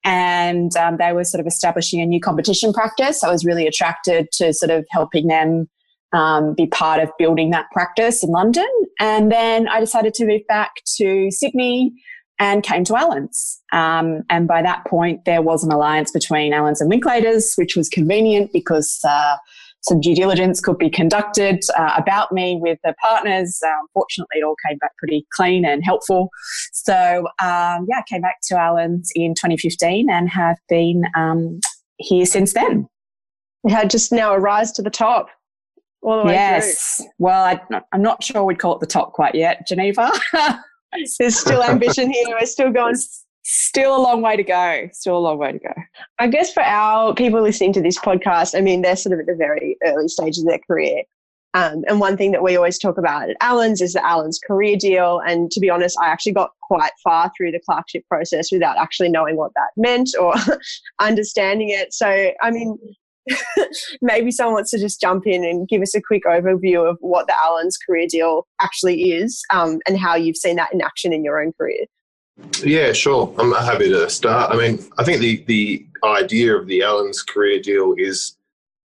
And 0.03 0.75
um, 0.75 0.97
they 0.97 1.13
were 1.13 1.23
sort 1.23 1.39
of 1.39 1.47
establishing 1.47 2.01
a 2.01 2.05
new 2.05 2.19
competition 2.19 2.73
practice. 2.73 3.23
I 3.23 3.31
was 3.31 3.45
really 3.45 3.65
attracted 3.67 4.27
to 4.33 4.53
sort 4.53 4.69
of 4.69 4.85
helping 4.91 5.27
them 5.27 5.69
um, 6.11 6.53
be 6.53 6.67
part 6.67 7.01
of 7.01 7.09
building 7.17 7.51
that 7.51 7.71
practice 7.71 8.23
in 8.23 8.29
London. 8.29 8.67
And 8.99 9.31
then 9.31 9.67
I 9.67 9.79
decided 9.79 10.13
to 10.15 10.25
move 10.25 10.41
back 10.47 10.71
to 10.97 11.31
Sydney 11.31 11.93
and 12.39 12.63
came 12.63 12.83
to 12.83 12.95
Allens. 12.95 13.61
Um, 13.71 14.23
and 14.29 14.47
by 14.47 14.61
that 14.61 14.85
point, 14.85 15.25
there 15.25 15.41
was 15.41 15.63
an 15.63 15.71
alliance 15.71 16.11
between 16.11 16.53
Allens 16.53 16.81
and 16.81 16.91
Linklaters, 16.91 17.57
which 17.57 17.75
was 17.75 17.89
convenient 17.89 18.51
because 18.51 18.99
uh, 19.07 19.37
some 19.83 19.99
due 19.99 20.15
diligence 20.15 20.61
could 20.61 20.77
be 20.77 20.89
conducted 20.89 21.63
uh, 21.77 21.93
about 21.97 22.31
me 22.31 22.57
with 22.59 22.79
the 22.83 22.93
partners. 23.03 23.59
Um, 23.65 23.87
fortunately, 23.93 24.39
it 24.39 24.43
all 24.43 24.55
came 24.67 24.77
back 24.77 24.95
pretty 24.97 25.25
clean 25.33 25.65
and 25.65 25.83
helpful. 25.83 26.29
So, 26.71 27.27
um, 27.41 27.85
yeah, 27.89 27.99
I 27.99 28.03
came 28.07 28.21
back 28.21 28.37
to 28.43 28.57
Allens 28.57 29.11
in 29.15 29.33
2015 29.35 30.09
and 30.09 30.29
have 30.29 30.57
been 30.69 31.03
um, 31.15 31.59
here 31.97 32.25
since 32.25 32.53
then. 32.53 32.87
You 33.65 33.75
had 33.75 33.89
just 33.89 34.11
now 34.11 34.33
a 34.33 34.39
rise 34.39 34.71
to 34.73 34.81
the 34.81 34.89
top. 34.89 35.27
All 36.01 36.19
the 36.19 36.27
way 36.27 36.33
yes. 36.33 36.97
Through. 36.97 37.07
Well, 37.19 37.45
I, 37.45 37.81
I'm 37.93 38.01
not 38.01 38.23
sure 38.23 38.43
we'd 38.43 38.59
call 38.59 38.75
it 38.75 38.81
the 38.81 38.87
top 38.87 39.13
quite 39.13 39.35
yet, 39.35 39.65
Geneva. 39.67 40.11
There's 41.19 41.37
still 41.37 41.63
ambition 41.63 42.11
here. 42.11 42.25
We're 42.39 42.45
still 42.45 42.71
going 42.71 42.95
still 43.43 43.95
a 43.95 44.01
long 44.01 44.21
way 44.21 44.35
to 44.35 44.43
go. 44.43 44.89
Still 44.91 45.17
a 45.17 45.19
long 45.19 45.37
way 45.37 45.51
to 45.53 45.59
go. 45.59 45.73
I 46.19 46.27
guess 46.27 46.53
for 46.53 46.63
our 46.63 47.13
people 47.13 47.41
listening 47.41 47.73
to 47.73 47.81
this 47.81 47.99
podcast, 47.99 48.57
I 48.57 48.61
mean, 48.61 48.81
they're 48.81 48.95
sort 48.95 49.13
of 49.13 49.19
at 49.19 49.25
the 49.25 49.35
very 49.35 49.77
early 49.85 50.07
stages 50.07 50.43
of 50.43 50.49
their 50.49 50.59
career. 50.59 51.03
Um, 51.55 51.83
and 51.87 51.99
one 51.99 52.17
thing 52.17 52.31
that 52.31 52.41
we 52.41 52.55
always 52.55 52.79
talk 52.79 52.97
about 52.97 53.29
at 53.29 53.37
Allens 53.39 53.79
is 53.79 53.93
the 53.93 54.03
Allens 54.03 54.39
career 54.39 54.75
deal. 54.75 55.21
And 55.27 55.51
to 55.51 55.59
be 55.59 55.69
honest, 55.69 55.97
I 56.01 56.07
actually 56.07 56.31
got 56.31 56.51
quite 56.63 56.93
far 57.03 57.31
through 57.37 57.51
the 57.51 57.59
clerkship 57.59 58.07
process 58.07 58.51
without 58.51 58.77
actually 58.77 59.09
knowing 59.09 59.37
what 59.37 59.51
that 59.55 59.69
meant 59.77 60.09
or 60.19 60.33
understanding 60.99 61.69
it. 61.69 61.93
So, 61.93 62.31
I 62.41 62.49
mean, 62.49 62.77
maybe 64.01 64.31
someone 64.31 64.55
wants 64.55 64.71
to 64.71 64.79
just 64.79 64.99
jump 64.99 65.27
in 65.27 65.43
and 65.43 65.67
give 65.67 65.81
us 65.81 65.93
a 65.93 66.01
quick 66.01 66.23
overview 66.25 66.89
of 66.89 66.97
what 67.01 67.27
the 67.27 67.35
Allens 67.41 67.77
career 67.77 68.07
deal 68.09 68.47
actually 68.59 69.11
is 69.11 69.43
um, 69.51 69.79
and 69.87 69.97
how 69.97 70.15
you've 70.15 70.37
seen 70.37 70.55
that 70.55 70.73
in 70.73 70.81
action 70.81 71.13
in 71.13 71.23
your 71.23 71.39
own 71.39 71.53
career. 71.53 71.85
Yeah, 72.63 72.93
sure. 72.93 73.33
I'm 73.37 73.51
happy 73.51 73.89
to 73.89 74.09
start. 74.09 74.51
I 74.51 74.57
mean, 74.57 74.79
I 74.97 75.03
think 75.03 75.21
the 75.21 75.43
the 75.47 75.85
idea 76.03 76.55
of 76.55 76.67
the 76.67 76.81
Allens 76.81 77.21
career 77.21 77.61
deal 77.61 77.93
is 77.97 78.37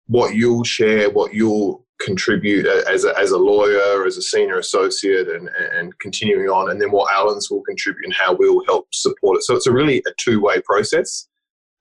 what 0.06 0.34
you'll 0.34 0.64
share, 0.64 1.11
what 1.11 1.34
you'll 1.34 1.84
contribute 2.00 2.66
as 2.66 3.04
a, 3.04 3.16
as 3.18 3.30
a 3.30 3.38
lawyer, 3.38 4.04
as 4.06 4.16
a 4.16 4.22
senior 4.22 4.58
associate, 4.58 5.28
and, 5.28 5.49
and 5.72 5.96
continuing 5.99 6.49
on, 6.49 6.70
and 6.70 6.80
then 6.80 6.90
what 6.90 7.12
Allens 7.12 7.50
will 7.50 7.62
contribute 7.62 8.04
and 8.04 8.14
how 8.14 8.34
we'll 8.34 8.64
help 8.64 8.87
support 8.92 9.37
it. 9.37 9.42
So 9.42 9.54
it's 9.54 9.66
a 9.66 9.72
really 9.72 9.99
a 10.06 10.12
two 10.18 10.40
way 10.40 10.61
process. 10.61 11.28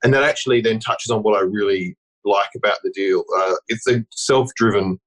And 0.04 0.12
that 0.14 0.24
actually 0.24 0.60
then 0.60 0.80
touches 0.80 1.10
on 1.10 1.22
what 1.22 1.38
I 1.38 1.42
really 1.42 1.96
like 2.24 2.50
about 2.56 2.78
the 2.82 2.90
deal. 2.90 3.24
Uh, 3.36 3.54
it's 3.68 3.86
a 3.86 4.04
self 4.10 4.52
driven, 4.56 4.98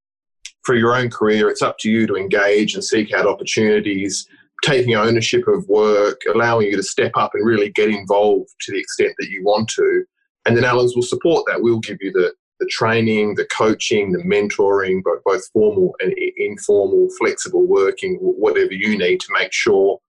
for 0.64 0.76
your 0.76 0.96
own 0.96 1.10
career, 1.10 1.50
it's 1.50 1.62
up 1.62 1.78
to 1.80 1.92
you 1.92 2.08
to 2.08 2.16
engage 2.16 2.74
and 2.74 2.84
seek 2.84 3.14
out 3.14 3.28
opportunities, 3.28 4.28
taking 4.66 4.96
ownership 4.96 5.48
of 5.48 5.68
work, 5.68 6.22
allowing 6.34 6.68
you 6.68 6.76
to 6.76 6.84
step 6.84 7.12
up 7.16 7.32
and 7.34 7.46
really 7.46 7.70
get 7.70 7.90
involved 7.90 8.50
to 8.62 8.72
the 8.72 8.80
extent 8.80 9.14
that 9.20 9.30
you 9.30 9.44
want 9.44 9.70
to. 9.70 10.04
And 10.46 10.58
then 10.58 10.64
Allens 10.64 10.96
will 10.96 11.04
support 11.04 11.46
that. 11.48 11.62
We'll 11.62 11.80
give 11.80 11.98
you 12.02 12.12
the, 12.12 12.34
the 12.60 12.68
training, 12.68 13.36
the 13.36 13.46
coaching, 13.46 14.12
the 14.12 14.24
mentoring, 14.24 15.04
both, 15.04 15.24
both 15.24 15.48
formal 15.54 15.96
and 16.00 16.14
informal, 16.38 17.08
flexible 17.18 17.66
working, 17.66 18.18
whatever 18.22 18.74
you 18.74 18.98
need 18.98 19.20
to 19.22 19.28
make 19.34 19.54
sure 19.54 20.00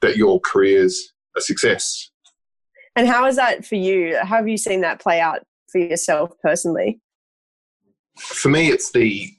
that 0.00 0.16
your 0.16 0.40
career's 0.40 1.12
a 1.36 1.40
success. 1.40 2.10
And 2.96 3.06
how 3.08 3.26
is 3.26 3.36
that 3.36 3.64
for 3.64 3.76
you? 3.76 4.18
How 4.18 4.36
have 4.36 4.48
you 4.48 4.58
seen 4.58 4.82
that 4.82 5.00
play 5.00 5.20
out 5.20 5.40
for 5.70 5.78
yourself 5.78 6.32
personally? 6.42 7.00
For 8.18 8.50
me, 8.50 8.68
it's 8.68 8.90
the 8.90 9.32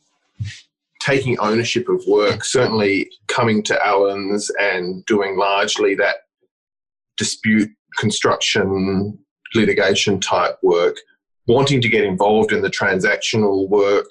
taking 1.04 1.38
ownership 1.40 1.90
of 1.90 2.02
work, 2.08 2.46
certainly 2.46 3.10
coming 3.28 3.62
to 3.64 3.86
Allens 3.86 4.50
and 4.60 5.06
doing 5.06 5.38
largely 5.38 5.96
that 5.96 6.18
dispute 7.18 7.70
construction 7.98 9.18
litigation 9.54 10.20
type 10.20 10.58
work, 10.64 10.96
wanting 11.48 11.82
to 11.82 11.90
get 11.90 12.06
involved 12.06 12.54
in 12.54 12.62
the 12.62 12.70
transactional 12.70 13.68
work, 13.68 14.06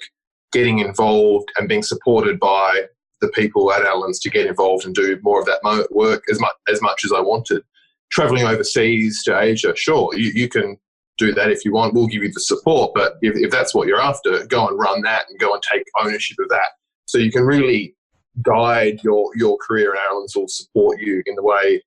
getting 0.51 0.79
involved 0.79 1.49
and 1.57 1.67
being 1.67 1.81
supported 1.81 2.39
by 2.39 2.83
the 3.21 3.27
people 3.29 3.73
at 3.73 3.85
Allens 3.85 4.19
to 4.19 4.29
get 4.29 4.45
involved 4.45 4.85
and 4.85 4.93
do 4.93 5.17
more 5.23 5.39
of 5.39 5.47
that 5.47 5.87
work 5.89 6.23
as 6.29 6.39
much 6.39 6.53
as 6.71 6.81
much 6.81 7.03
as 7.03 7.11
I 7.11 7.21
wanted. 7.21 7.63
Traveling 8.11 8.43
overseas 8.43 9.23
to 9.23 9.39
Asia, 9.39 9.73
sure, 9.75 10.15
you, 10.15 10.31
you 10.35 10.47
can 10.47 10.77
do 11.17 11.33
that 11.33 11.49
if 11.49 11.65
you 11.65 11.73
want. 11.73 11.95
We'll 11.95 12.07
give 12.07 12.21
you 12.21 12.31
the 12.31 12.39
support, 12.39 12.91
but 12.93 13.15
if, 13.23 13.35
if 13.35 13.49
that's 13.49 13.73
what 13.73 13.87
you're 13.87 14.01
after, 14.01 14.45
go 14.45 14.67
and 14.67 14.77
run 14.77 15.01
that 15.01 15.25
and 15.29 15.39
go 15.39 15.53
and 15.53 15.63
take 15.63 15.83
ownership 15.99 16.37
of 16.39 16.49
that. 16.49 16.67
So 17.05 17.17
you 17.17 17.31
can 17.31 17.43
really 17.43 17.95
guide 18.41 19.03
your 19.03 19.29
your 19.35 19.57
career, 19.57 19.91
and 19.91 19.99
Allens 20.09 20.35
will 20.35 20.47
support 20.47 20.99
you 20.99 21.21
in 21.25 21.35
the 21.35 21.43
way 21.43 21.81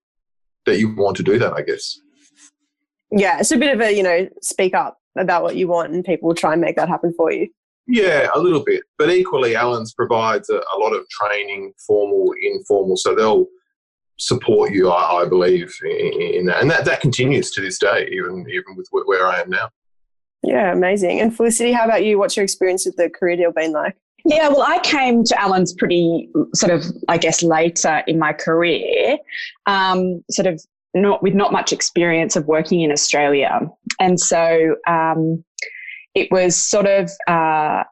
that 0.67 0.79
you 0.79 0.95
want 0.95 1.17
to 1.19 1.23
do 1.23 1.39
that. 1.39 1.53
I 1.53 1.63
guess. 1.63 1.99
Yeah, 3.11 3.39
it's 3.39 3.53
a 3.53 3.59
bit 3.59 3.75
of 3.75 3.81
a 3.81 3.93
you 3.93 4.03
know 4.03 4.29
speak 4.43 4.75
up 4.75 4.99
about 5.19 5.43
what 5.43 5.57
you 5.57 5.69
want, 5.69 5.93
and 5.93 6.05
people 6.05 6.29
will 6.29 6.35
try 6.35 6.53
and 6.53 6.61
make 6.61 6.77
that 6.77 6.89
happen 6.89 7.13
for 7.17 7.33
you. 7.33 7.49
Yeah, 7.89 8.29
a 8.35 8.41
little 8.41 8.65
bit, 8.65 8.83
but 8.99 9.11
equally, 9.11 9.55
Allens 9.55 9.95
provides 9.95 10.51
a, 10.51 10.57
a 10.57 10.77
lot 10.79 10.93
of 10.93 11.09
training, 11.09 11.73
formal, 11.87 12.35
informal, 12.43 12.97
so 12.97 13.15
they'll 13.15 13.47
support 14.19 14.73
you. 14.73 14.91
I, 14.91 15.23
I 15.23 15.29
believe 15.29 15.73
in, 15.85 16.21
in, 16.21 16.47
that, 16.47 16.61
and 16.61 16.71
that 16.71 16.85
that 16.85 17.01
continues 17.01 17.53
to 17.53 17.61
this 17.61 17.79
day, 17.79 18.09
even 18.11 18.45
even 18.51 18.77
with 18.77 19.05
where 19.07 19.27
I 19.27 19.41
am 19.41 19.51
now. 19.51 19.71
Yeah, 20.43 20.73
amazing. 20.73 21.21
And 21.21 21.35
Felicity, 21.35 21.73
how 21.73 21.85
about 21.85 22.05
you? 22.05 22.19
What's 22.19 22.37
your 22.37 22.45
experience 22.45 22.87
with 22.87 22.97
the 22.97 23.09
career 23.09 23.37
deal 23.37 23.53
been 23.53 23.73
like? 23.73 23.97
Yeah, 24.29 24.49
well, 24.49 24.65
I 24.67 24.81
came 24.81 25.23
to 25.23 25.41
Allens 25.41 25.73
pretty 25.73 26.29
sort 26.53 26.73
of, 26.73 26.85
I 27.09 27.17
guess, 27.17 27.45
later 27.45 28.03
in 28.09 28.19
my 28.19 28.33
career, 28.33 29.19
um, 29.67 30.25
sort 30.33 30.49
of 30.49 30.61
not 30.95 31.23
with 31.23 31.35
not 31.35 31.53
much 31.53 31.73
experience 31.73 32.35
of 32.35 32.47
working 32.47 32.81
in 32.81 32.91
Australia, 32.91 33.61
and 34.01 34.19
so 34.19 34.75
um, 34.89 35.45
it 36.15 36.31
was 36.31 36.57
sort 36.57 36.87
of. 36.87 37.11
Uh, 37.29 37.85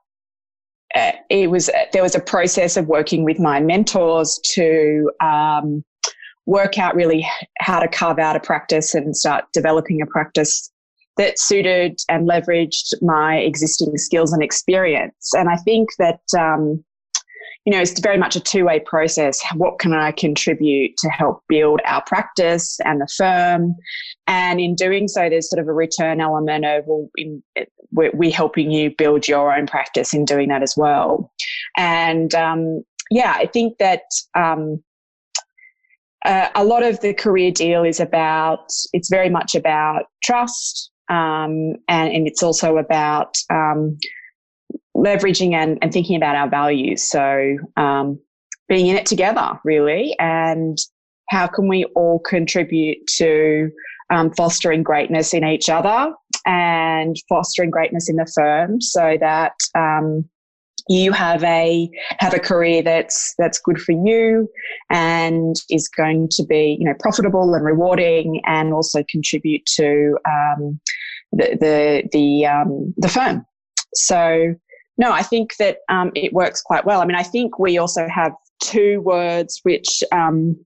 uh 0.96 1.12
it 1.28 1.50
was 1.50 1.70
there 1.92 2.02
was 2.02 2.14
a 2.14 2.20
process 2.20 2.76
of 2.76 2.86
working 2.86 3.24
with 3.24 3.38
my 3.38 3.60
mentors 3.60 4.40
to 4.44 5.10
um, 5.20 5.84
work 6.46 6.78
out 6.78 6.94
really 6.94 7.26
how 7.60 7.80
to 7.80 7.88
carve 7.88 8.18
out 8.18 8.36
a 8.36 8.40
practice 8.40 8.94
and 8.94 9.16
start 9.16 9.44
developing 9.52 10.02
a 10.02 10.06
practice 10.06 10.70
that 11.16 11.38
suited 11.38 11.98
and 12.08 12.28
leveraged 12.28 12.94
my 13.02 13.36
existing 13.36 13.96
skills 13.96 14.32
and 14.32 14.42
experience. 14.42 15.32
And 15.34 15.48
I 15.48 15.56
think 15.56 15.90
that, 15.98 16.20
um, 16.36 16.84
you 17.64 17.72
know, 17.72 17.80
it's 17.80 17.98
very 18.00 18.18
much 18.18 18.36
a 18.36 18.40
two 18.40 18.64
way 18.64 18.80
process. 18.80 19.40
What 19.54 19.78
can 19.78 19.94
I 19.94 20.12
contribute 20.12 20.96
to 20.98 21.08
help 21.08 21.42
build 21.48 21.80
our 21.86 22.02
practice 22.02 22.78
and 22.84 23.00
the 23.00 23.08
firm? 23.16 23.74
And 24.26 24.60
in 24.60 24.74
doing 24.74 25.08
so, 25.08 25.28
there's 25.28 25.48
sort 25.48 25.60
of 25.60 25.68
a 25.68 25.72
return 25.72 26.20
element 26.20 26.64
of, 26.64 26.84
well, 26.86 27.08
in, 27.16 27.42
we're, 27.92 28.10
we're 28.12 28.32
helping 28.32 28.70
you 28.70 28.94
build 28.96 29.28
your 29.28 29.54
own 29.56 29.66
practice 29.66 30.12
in 30.12 30.24
doing 30.24 30.48
that 30.48 30.62
as 30.62 30.74
well. 30.76 31.32
And 31.76 32.34
um, 32.34 32.82
yeah, 33.10 33.34
I 33.36 33.46
think 33.46 33.78
that. 33.78 34.02
Um, 34.34 34.82
uh, 36.24 36.48
a 36.54 36.64
lot 36.64 36.82
of 36.82 36.98
the 37.00 37.12
career 37.12 37.50
deal 37.50 37.84
is 37.84 38.00
about, 38.00 38.72
it's 38.94 39.10
very 39.10 39.28
much 39.28 39.54
about 39.54 40.04
trust, 40.22 40.90
um, 41.08 41.76
and, 41.88 42.12
and, 42.12 42.26
it's 42.26 42.42
also 42.42 42.78
about 42.78 43.36
um, 43.50 43.98
leveraging 44.96 45.52
and, 45.52 45.78
and, 45.82 45.92
thinking 45.92 46.16
about 46.16 46.36
our 46.36 46.48
values. 46.48 47.02
So 47.02 47.58
um, 47.76 48.18
being 48.68 48.86
in 48.86 48.96
it 48.96 49.06
together, 49.06 49.58
really, 49.64 50.16
and 50.18 50.78
how 51.28 51.46
can 51.46 51.68
we 51.68 51.84
all 51.94 52.20
contribute 52.20 53.06
to 53.16 53.70
um, 54.10 54.32
fostering 54.32 54.82
greatness 54.82 55.34
in 55.34 55.44
each 55.44 55.68
other 55.68 56.12
and 56.46 57.16
fostering 57.28 57.70
greatness 57.70 58.08
in 58.08 58.16
the 58.16 58.30
firm 58.34 58.80
so 58.80 59.16
that 59.20 59.54
um, 59.74 60.28
you 60.88 61.12
have 61.12 61.42
a 61.44 61.90
have 62.18 62.34
a 62.34 62.38
career 62.38 62.82
that's 62.82 63.34
that's 63.38 63.58
good 63.58 63.80
for 63.80 63.92
you 63.92 64.48
and 64.90 65.56
is 65.70 65.88
going 65.88 66.28
to 66.30 66.44
be 66.44 66.76
you 66.78 66.84
know 66.84 66.94
profitable 67.00 67.54
and 67.54 67.64
rewarding 67.64 68.40
and 68.44 68.72
also 68.72 69.02
contribute 69.10 69.64
to 69.66 70.18
um, 70.26 70.78
the 71.32 71.56
the 71.60 72.08
the, 72.12 72.46
um, 72.46 72.94
the 72.96 73.08
firm. 73.08 73.46
So 73.94 74.54
no, 74.96 75.12
I 75.12 75.22
think 75.22 75.56
that 75.56 75.78
um, 75.88 76.12
it 76.14 76.32
works 76.32 76.62
quite 76.62 76.84
well. 76.84 77.00
I 77.00 77.06
mean, 77.06 77.16
I 77.16 77.22
think 77.22 77.58
we 77.58 77.78
also 77.78 78.06
have 78.08 78.32
two 78.62 79.00
words 79.00 79.60
which 79.62 80.02
um, 80.12 80.56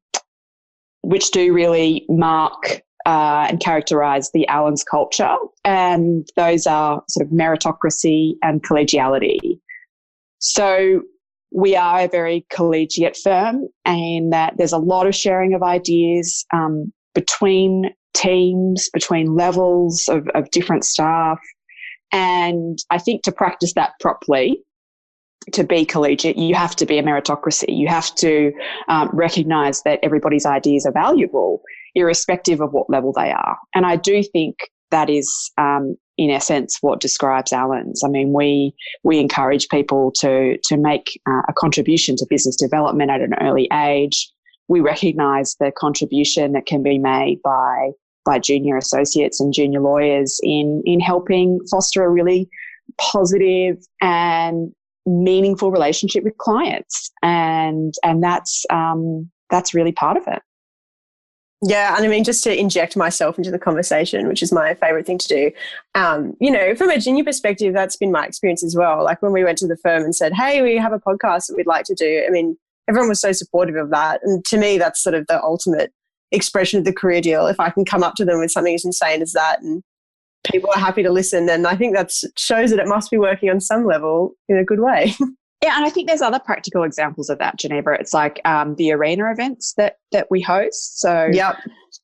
which 1.02 1.30
do 1.30 1.52
really 1.52 2.04
mark 2.08 2.82
uh, 3.06 3.46
and 3.48 3.60
characterize 3.60 4.30
the 4.32 4.46
Allens 4.48 4.84
culture, 4.84 5.36
and 5.64 6.28
those 6.36 6.66
are 6.66 7.02
sort 7.08 7.26
of 7.26 7.32
meritocracy 7.32 8.34
and 8.42 8.62
collegiality. 8.62 9.60
So 10.38 11.02
we 11.52 11.76
are 11.76 12.00
a 12.00 12.08
very 12.08 12.46
collegiate 12.50 13.16
firm, 13.16 13.68
and 13.84 14.32
that 14.32 14.54
there's 14.56 14.72
a 14.72 14.78
lot 14.78 15.06
of 15.06 15.14
sharing 15.14 15.54
of 15.54 15.62
ideas 15.62 16.44
um, 16.52 16.92
between 17.14 17.90
teams, 18.14 18.90
between 18.92 19.34
levels 19.34 20.08
of, 20.08 20.28
of 20.34 20.50
different 20.50 20.84
staff. 20.84 21.38
And 22.12 22.78
I 22.90 22.98
think 22.98 23.22
to 23.22 23.32
practice 23.32 23.74
that 23.74 23.92
properly, 24.00 24.60
to 25.52 25.64
be 25.64 25.84
collegiate, 25.84 26.36
you 26.36 26.54
have 26.54 26.76
to 26.76 26.86
be 26.86 26.98
a 26.98 27.02
meritocracy. 27.02 27.66
You 27.68 27.88
have 27.88 28.14
to 28.16 28.52
um, 28.88 29.10
recognize 29.12 29.82
that 29.82 30.00
everybody's 30.02 30.44
ideas 30.44 30.84
are 30.84 30.92
valuable, 30.92 31.62
irrespective 31.94 32.60
of 32.60 32.72
what 32.72 32.90
level 32.90 33.12
they 33.12 33.30
are. 33.30 33.56
And 33.74 33.86
I 33.86 33.96
do 33.96 34.22
think 34.22 34.56
that 34.90 35.08
is, 35.08 35.50
um, 35.56 35.96
in 36.18 36.30
essence, 36.30 36.78
what 36.80 37.00
describes 37.00 37.52
Allens. 37.52 38.02
I 38.04 38.08
mean, 38.08 38.32
we 38.32 38.74
we 39.04 39.18
encourage 39.18 39.68
people 39.68 40.12
to 40.18 40.58
to 40.64 40.76
make 40.76 41.18
uh, 41.26 41.42
a 41.48 41.52
contribution 41.52 42.16
to 42.16 42.26
business 42.28 42.56
development 42.56 43.10
at 43.10 43.20
an 43.20 43.34
early 43.40 43.68
age. 43.72 44.30
We 44.66 44.80
recognise 44.80 45.56
the 45.60 45.72
contribution 45.72 46.52
that 46.52 46.66
can 46.66 46.82
be 46.82 46.98
made 46.98 47.40
by 47.42 47.92
by 48.26 48.38
junior 48.40 48.76
associates 48.76 49.40
and 49.40 49.54
junior 49.54 49.80
lawyers 49.80 50.40
in 50.42 50.82
in 50.84 51.00
helping 51.00 51.60
foster 51.70 52.04
a 52.04 52.10
really 52.10 52.50
positive 53.00 53.76
and 54.02 54.72
meaningful 55.06 55.70
relationship 55.70 56.24
with 56.24 56.36
clients, 56.38 57.12
and 57.22 57.94
and 58.02 58.22
that's 58.22 58.66
um, 58.70 59.30
that's 59.50 59.72
really 59.72 59.92
part 59.92 60.16
of 60.16 60.24
it. 60.26 60.42
Yeah, 61.62 61.96
and 61.96 62.04
I 62.04 62.08
mean, 62.08 62.22
just 62.22 62.44
to 62.44 62.56
inject 62.56 62.96
myself 62.96 63.36
into 63.36 63.50
the 63.50 63.58
conversation, 63.58 64.28
which 64.28 64.42
is 64.42 64.52
my 64.52 64.74
favorite 64.74 65.06
thing 65.06 65.18
to 65.18 65.28
do. 65.28 65.50
Um, 65.96 66.36
you 66.40 66.52
know, 66.52 66.76
from 66.76 66.90
a 66.90 67.00
junior 67.00 67.24
perspective, 67.24 67.74
that's 67.74 67.96
been 67.96 68.12
my 68.12 68.26
experience 68.26 68.62
as 68.62 68.76
well. 68.76 69.02
Like 69.02 69.20
when 69.22 69.32
we 69.32 69.42
went 69.42 69.58
to 69.58 69.66
the 69.66 69.76
firm 69.76 70.04
and 70.04 70.14
said, 70.14 70.32
"Hey, 70.32 70.62
we 70.62 70.76
have 70.76 70.92
a 70.92 71.00
podcast 71.00 71.48
that 71.48 71.56
we'd 71.56 71.66
like 71.66 71.84
to 71.86 71.94
do." 71.94 72.24
I 72.24 72.30
mean, 72.30 72.56
everyone 72.88 73.08
was 73.08 73.20
so 73.20 73.32
supportive 73.32 73.74
of 73.74 73.90
that, 73.90 74.20
and 74.22 74.44
to 74.44 74.56
me, 74.56 74.78
that's 74.78 75.02
sort 75.02 75.16
of 75.16 75.26
the 75.26 75.42
ultimate 75.42 75.92
expression 76.30 76.78
of 76.78 76.84
the 76.84 76.92
career 76.92 77.20
deal. 77.20 77.48
If 77.48 77.58
I 77.58 77.70
can 77.70 77.84
come 77.84 78.04
up 78.04 78.14
to 78.16 78.24
them 78.24 78.38
with 78.38 78.52
something 78.52 78.74
as 78.74 78.84
insane 78.84 79.20
as 79.20 79.32
that, 79.32 79.60
and 79.60 79.82
people 80.44 80.70
are 80.74 80.80
happy 80.80 81.02
to 81.02 81.10
listen, 81.10 81.46
then 81.46 81.66
I 81.66 81.74
think 81.74 81.96
that 81.96 82.12
shows 82.36 82.70
that 82.70 82.78
it 82.78 82.86
must 82.86 83.10
be 83.10 83.18
working 83.18 83.50
on 83.50 83.60
some 83.60 83.84
level 83.84 84.34
in 84.48 84.58
a 84.58 84.64
good 84.64 84.80
way. 84.80 85.12
Yeah, 85.62 85.76
and 85.76 85.84
I 85.84 85.90
think 85.90 86.06
there's 86.06 86.22
other 86.22 86.38
practical 86.38 86.84
examples 86.84 87.28
of 87.28 87.38
that, 87.38 87.56
Geneva. 87.58 87.96
It's 87.98 88.14
like 88.14 88.40
um, 88.44 88.76
the 88.76 88.92
arena 88.92 89.30
events 89.30 89.74
that 89.76 89.96
that 90.12 90.28
we 90.30 90.40
host. 90.40 91.00
So 91.00 91.28
yep. 91.32 91.56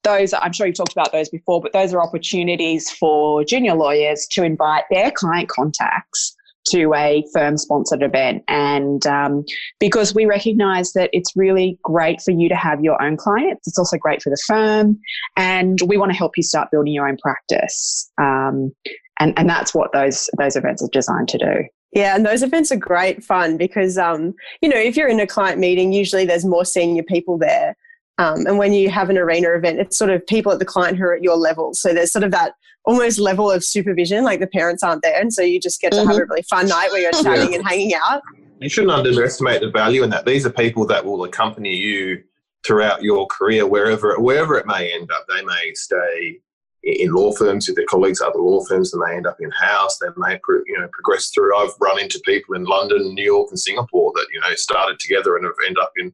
those 0.02 0.34
I'm 0.34 0.52
sure 0.52 0.66
you've 0.66 0.76
talked 0.76 0.92
about 0.92 1.12
those 1.12 1.28
before, 1.28 1.61
but 1.61 1.73
those 1.73 1.94
are 1.94 2.02
opportunities 2.02 2.90
for 2.90 3.44
junior 3.44 3.75
lawyers 3.75 4.26
to 4.32 4.42
invite 4.42 4.84
their 4.90 5.12
client 5.12 5.49
contacts 5.49 6.37
to 6.70 6.92
a 6.94 7.25
firm 7.32 7.56
sponsored 7.56 8.02
event. 8.02 8.42
And 8.49 9.06
um, 9.06 9.44
because 9.78 10.14
we 10.14 10.26
recognize 10.26 10.92
that 10.94 11.11
it's 11.12 11.37
really 11.37 11.78
great 11.82 12.23
for 12.23 12.30
you 12.30 12.49
to 12.49 12.56
have 12.56 12.82
your 12.82 13.00
own 13.02 13.16
clients, 13.16 13.68
it's 13.68 13.78
also 13.78 13.99
great 13.99 14.23
for 14.23 14.30
the 14.30 14.42
firm. 14.46 14.99
And 15.37 15.78
we 15.87 15.96
want 15.96 16.11
to 16.11 16.16
help 16.16 16.32
you 16.37 16.42
start 16.42 16.70
building 16.70 16.92
your 16.92 17.08
own 17.08 17.18
practice. 17.18 18.11
Um, 18.18 18.73
and, 19.20 19.38
and 19.38 19.49
that's 19.49 19.75
what 19.75 19.92
those, 19.92 20.28
those 20.38 20.56
events 20.56 20.82
are 20.82 20.88
designed 20.90 21.28
to 21.28 21.38
do. 21.38 21.64
Yeah, 21.94 22.16
and 22.16 22.26
those 22.26 22.42
events 22.42 22.72
are 22.72 22.76
great 22.76 23.22
fun 23.22 23.56
because, 23.56 23.96
um, 23.96 24.34
you 24.60 24.68
know, 24.68 24.76
if 24.76 24.96
you're 24.96 25.08
in 25.08 25.20
a 25.20 25.26
client 25.26 25.60
meeting, 25.60 25.92
usually 25.92 26.24
there's 26.24 26.44
more 26.44 26.64
senior 26.64 27.04
people 27.04 27.38
there. 27.38 27.76
Um, 28.18 28.46
and 28.46 28.58
when 28.58 28.72
you 28.72 28.90
have 28.90 29.10
an 29.10 29.18
arena 29.18 29.50
event, 29.54 29.78
it's 29.78 29.96
sort 29.96 30.10
of 30.10 30.26
people 30.26 30.52
at 30.52 30.58
the 30.58 30.64
client 30.64 30.98
who 30.98 31.04
are 31.04 31.14
at 31.14 31.22
your 31.22 31.36
level. 31.36 31.72
So 31.74 31.92
there's 31.92 32.12
sort 32.12 32.24
of 32.24 32.32
that 32.32 32.54
almost 32.84 33.18
level 33.18 33.50
of 33.50 33.64
supervision, 33.64 34.24
like 34.24 34.40
the 34.40 34.46
parents 34.46 34.82
aren't 34.82 35.02
there. 35.02 35.18
And 35.18 35.32
so 35.32 35.42
you 35.42 35.60
just 35.60 35.80
get 35.80 35.92
to 35.92 35.98
mm-hmm. 35.98 36.08
have 36.08 36.18
a 36.18 36.24
really 36.26 36.42
fun 36.42 36.68
night 36.68 36.90
where 36.90 37.00
you're 37.00 37.12
chatting 37.22 37.52
yeah. 37.52 37.58
and 37.58 37.68
hanging 37.68 37.92
out. 37.94 38.22
You 38.60 38.68
shouldn't 38.68 38.92
underestimate 38.92 39.60
the 39.60 39.70
value 39.70 40.02
in 40.02 40.10
that. 40.10 40.26
These 40.26 40.46
are 40.46 40.50
people 40.50 40.86
that 40.86 41.04
will 41.04 41.24
accompany 41.24 41.74
you 41.74 42.22
throughout 42.64 43.02
your 43.02 43.26
career, 43.26 43.66
wherever, 43.66 44.18
wherever 44.18 44.56
it 44.56 44.66
may 44.66 44.92
end 44.92 45.10
up. 45.12 45.26
They 45.28 45.44
may 45.44 45.72
stay 45.74 46.40
in 46.85 47.12
law 47.12 47.33
firms 47.33 47.67
with 47.67 47.76
their 47.76 47.87
colleagues, 47.87 48.21
at 48.21 48.29
other 48.29 48.41
law 48.41 48.62
firms, 48.64 48.91
then 48.91 49.00
they 49.00 49.17
end 49.17 49.26
up 49.26 49.38
in 49.41 49.50
house. 49.50 49.99
They 49.99 50.09
may, 50.17 50.38
you 50.67 50.79
know, 50.79 50.88
progress 50.93 51.31
through. 51.31 51.57
I've 51.57 51.75
run 51.81 51.99
into 51.99 52.21
people 52.25 52.55
in 52.55 52.64
London, 52.64 53.14
New 53.14 53.25
York, 53.25 53.49
and 53.50 53.59
Singapore 53.59 54.12
that 54.14 54.26
you 54.33 54.41
know 54.41 54.55
started 54.55 54.99
together 54.99 55.37
and 55.37 55.45
have 55.45 55.55
end 55.67 55.79
up 55.79 55.93
in 55.97 56.12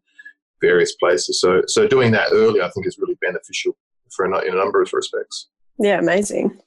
various 0.60 0.94
places. 0.94 1.40
So, 1.40 1.62
so 1.66 1.88
doing 1.88 2.12
that 2.12 2.28
early, 2.32 2.60
I 2.60 2.70
think, 2.70 2.86
is 2.86 2.98
really 2.98 3.18
beneficial 3.20 3.76
for 4.10 4.26
a, 4.26 4.40
in 4.40 4.52
a 4.52 4.56
number 4.56 4.82
of 4.82 4.92
respects. 4.92 5.48
Yeah, 5.78 5.98
amazing. 5.98 6.60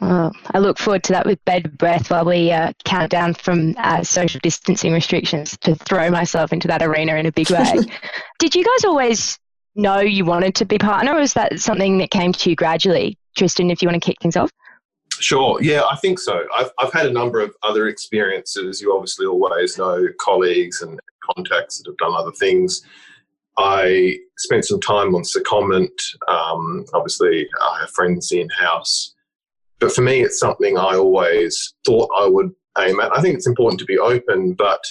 Well, 0.00 0.34
I 0.52 0.58
look 0.58 0.78
forward 0.78 1.04
to 1.04 1.12
that 1.12 1.26
with 1.26 1.44
bated 1.44 1.76
breath 1.76 2.10
while 2.10 2.24
we 2.24 2.50
uh, 2.50 2.72
count 2.84 3.10
down 3.10 3.34
from 3.34 3.74
uh, 3.76 4.02
social 4.02 4.40
distancing 4.42 4.94
restrictions 4.94 5.58
to 5.58 5.74
throw 5.74 6.10
myself 6.10 6.52
into 6.54 6.68
that 6.68 6.82
arena 6.82 7.16
in 7.16 7.26
a 7.26 7.32
big 7.32 7.50
way. 7.50 7.74
Did 8.38 8.54
you 8.54 8.64
guys 8.64 8.84
always 8.86 9.38
know 9.74 10.00
you 10.00 10.24
wanted 10.24 10.54
to 10.56 10.64
be 10.64 10.78
partner, 10.78 11.12
or 11.14 11.20
was 11.20 11.34
that 11.34 11.60
something 11.60 11.98
that 11.98 12.10
came 12.10 12.32
to 12.32 12.50
you 12.50 12.56
gradually? 12.56 13.18
Tristan, 13.36 13.70
if 13.70 13.82
you 13.82 13.88
want 13.88 14.02
to 14.02 14.06
kick 14.06 14.16
things 14.20 14.36
off. 14.36 14.50
Sure. 15.20 15.60
Yeah, 15.60 15.82
I 15.90 15.96
think 15.96 16.18
so. 16.18 16.44
I've, 16.56 16.70
I've 16.78 16.92
had 16.92 17.06
a 17.06 17.12
number 17.12 17.40
of 17.40 17.54
other 17.62 17.88
experiences. 17.88 18.80
You 18.80 18.94
obviously 18.94 19.26
always 19.26 19.76
know 19.76 20.06
colleagues 20.18 20.80
and 20.80 20.98
contacts 21.34 21.78
that 21.78 21.90
have 21.90 21.96
done 21.98 22.14
other 22.14 22.32
things. 22.32 22.82
I 23.58 24.18
spent 24.38 24.64
some 24.64 24.80
time 24.80 25.14
on 25.14 25.22
secondment. 25.22 25.90
Um, 26.28 26.86
obviously, 26.94 27.46
I 27.60 27.80
have 27.80 27.90
friends 27.90 28.32
in 28.32 28.48
house. 28.48 29.14
But 29.78 29.92
for 29.92 30.02
me, 30.02 30.22
it's 30.22 30.38
something 30.38 30.78
I 30.78 30.94
always 30.94 31.74
thought 31.84 32.08
I 32.18 32.26
would 32.26 32.50
aim 32.78 33.00
at. 33.00 33.14
I 33.16 33.20
think 33.20 33.34
it's 33.34 33.46
important 33.46 33.80
to 33.80 33.86
be 33.86 33.98
open, 33.98 34.54
but 34.54 34.82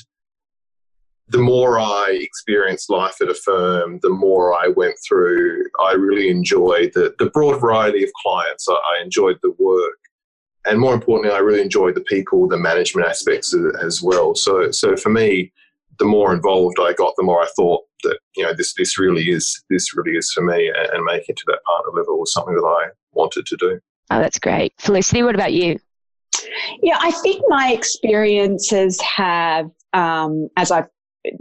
the 1.30 1.38
more 1.38 1.80
I 1.80 2.18
experienced 2.20 2.90
life 2.90 3.22
at 3.22 3.30
a 3.30 3.36
firm, 3.36 4.00
the 4.02 4.10
more 4.10 4.54
I 4.54 4.68
went 4.68 4.96
through, 5.08 5.64
I 5.80 5.94
really 5.94 6.30
enjoyed 6.30 6.92
the, 6.94 7.14
the 7.20 7.30
broad 7.30 7.60
variety 7.60 8.04
of 8.04 8.10
clients. 8.22 8.68
I, 8.68 8.74
I 8.74 9.04
enjoyed 9.04 9.38
the 9.44 9.56
work. 9.60 10.00
And 10.66 10.80
more 10.80 10.94
importantly, 10.94 11.36
I 11.36 11.40
really 11.40 11.62
enjoyed 11.62 11.96
the 11.96 12.02
people, 12.02 12.48
the 12.48 12.58
management 12.58 13.08
aspects 13.08 13.56
as 13.82 14.02
well. 14.02 14.36
So, 14.36 14.72
so 14.72 14.96
for 14.98 15.10
me, 15.10 15.52
the 16.00 16.06
more 16.06 16.34
involved 16.34 16.78
I 16.80 16.94
got, 16.94 17.14
the 17.18 17.24
more 17.24 17.42
I 17.42 17.48
thought 17.56 17.84
that 18.04 18.18
you 18.36 18.44
know 18.44 18.54
this 18.54 18.74
this 18.76 18.98
really 18.98 19.30
is 19.30 19.62
this 19.70 19.96
really 19.96 20.18
is 20.18 20.32
for 20.32 20.42
me, 20.42 20.70
and, 20.70 20.90
and 20.94 21.04
making 21.04 21.26
it 21.30 21.38
to 21.38 21.44
that 21.48 21.60
partner 21.66 21.92
level 22.00 22.18
was 22.20 22.34
something 22.34 22.56
that 22.56 22.66
I 22.66 22.90
wanted 23.12 23.46
to 23.46 23.58
do. 23.58 23.80
Oh, 24.10 24.20
that's 24.20 24.40
great, 24.40 24.74
Felicity. 24.80 25.24
What 25.24 25.36
about 25.36 25.54
you? 25.54 25.78
Yeah, 26.82 26.98
I 27.02 27.12
think 27.12 27.44
my 27.50 27.72
experiences 27.72 29.00
have, 29.02 29.70
um, 29.94 30.48
as 30.56 30.72
I've 30.72 30.88